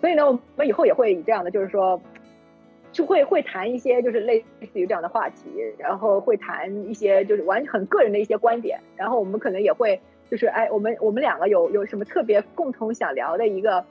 [0.00, 2.00] 所以呢，我们以后也会以这样的，就是说，
[2.92, 13.84] 就会会谈一些就是类似于这样的话题，然后会谈一些就是完很个人的一些观点，然后我们可能也会就是哎，我们我们两个有有什么特别共同想聊的一个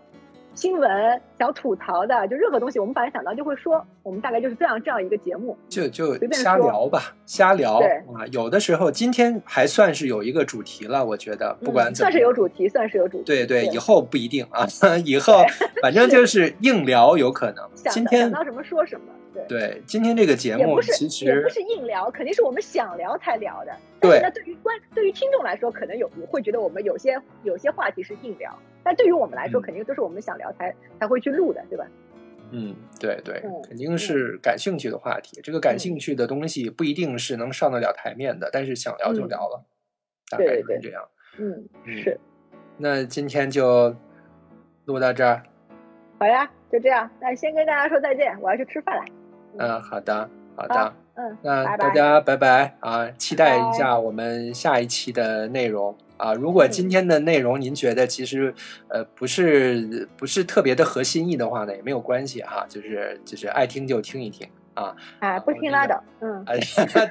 [0.57, 5.55] 新闻，想吐槽的，就任何东西，我们反正想到就会说，我们大概就是这样这样一个节目。
[5.69, 8.25] 就就瞎聊吧，瞎聊对啊。
[8.31, 13.23] 有的时候今天还算是有一个主题了，我觉得不管嗯、怎么算是有主题，算是有主题。
[13.25, 14.65] 对对，对以后不一定啊，
[15.05, 15.43] 以后
[15.79, 17.63] 反正就是硬聊有可能。
[17.75, 19.43] 想今天想到什么说什么，对。
[19.47, 23.71] 对今天这个节目其实也不是硬聊，肯定是我们想聊才聊的。
[23.99, 28.51] 对那，对于观对于听众来说，可能有会觉得我们有些有些话题是硬聊，
[28.87, 31.85] 但对于我们来说，嗯肯定都是我们想聊才才会去录的，对吧？
[32.51, 35.41] 嗯，对对嗯，肯定是感兴趣的话题。
[35.43, 39.65] 这个感嗯兴趣的东西不一定是能上得了台面的，但是想聊就嗯聊了，
[40.31, 41.03] 大概就是这样。
[41.37, 42.17] 嗯，嗯是。
[42.77, 43.93] 那今天就
[44.85, 45.43] 录到这儿。
[46.17, 47.09] 好呀，就这样。
[47.19, 49.03] 那先跟大家说再见，我要去吃饭了。
[49.57, 50.75] 嗯，好的，好的。
[50.75, 53.09] 好嗯，那大家拜拜啊！
[53.17, 56.33] 期待一下我们下一期的内容啊！
[56.33, 58.53] 如果今天的内容您觉得其实
[58.89, 64.95] 呃不是不是特别的合心意的话呢，也没有关系哈，就是就是爱听就听一听啊。
[65.19, 66.03] 哎， 不听拉倒。
[66.21, 66.59] 嗯，哎，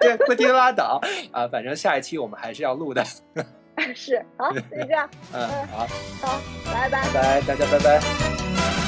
[0.01, 1.01] 对，不听拉倒
[1.33, 1.47] 啊！
[1.49, 3.05] 反正下一期我们还是要录的。
[3.95, 5.09] 是，好，就这样。
[5.33, 5.87] 嗯，好，
[6.21, 6.41] 好，
[6.73, 7.03] 拜拜。
[7.13, 8.86] 拜拜，大家拜拜。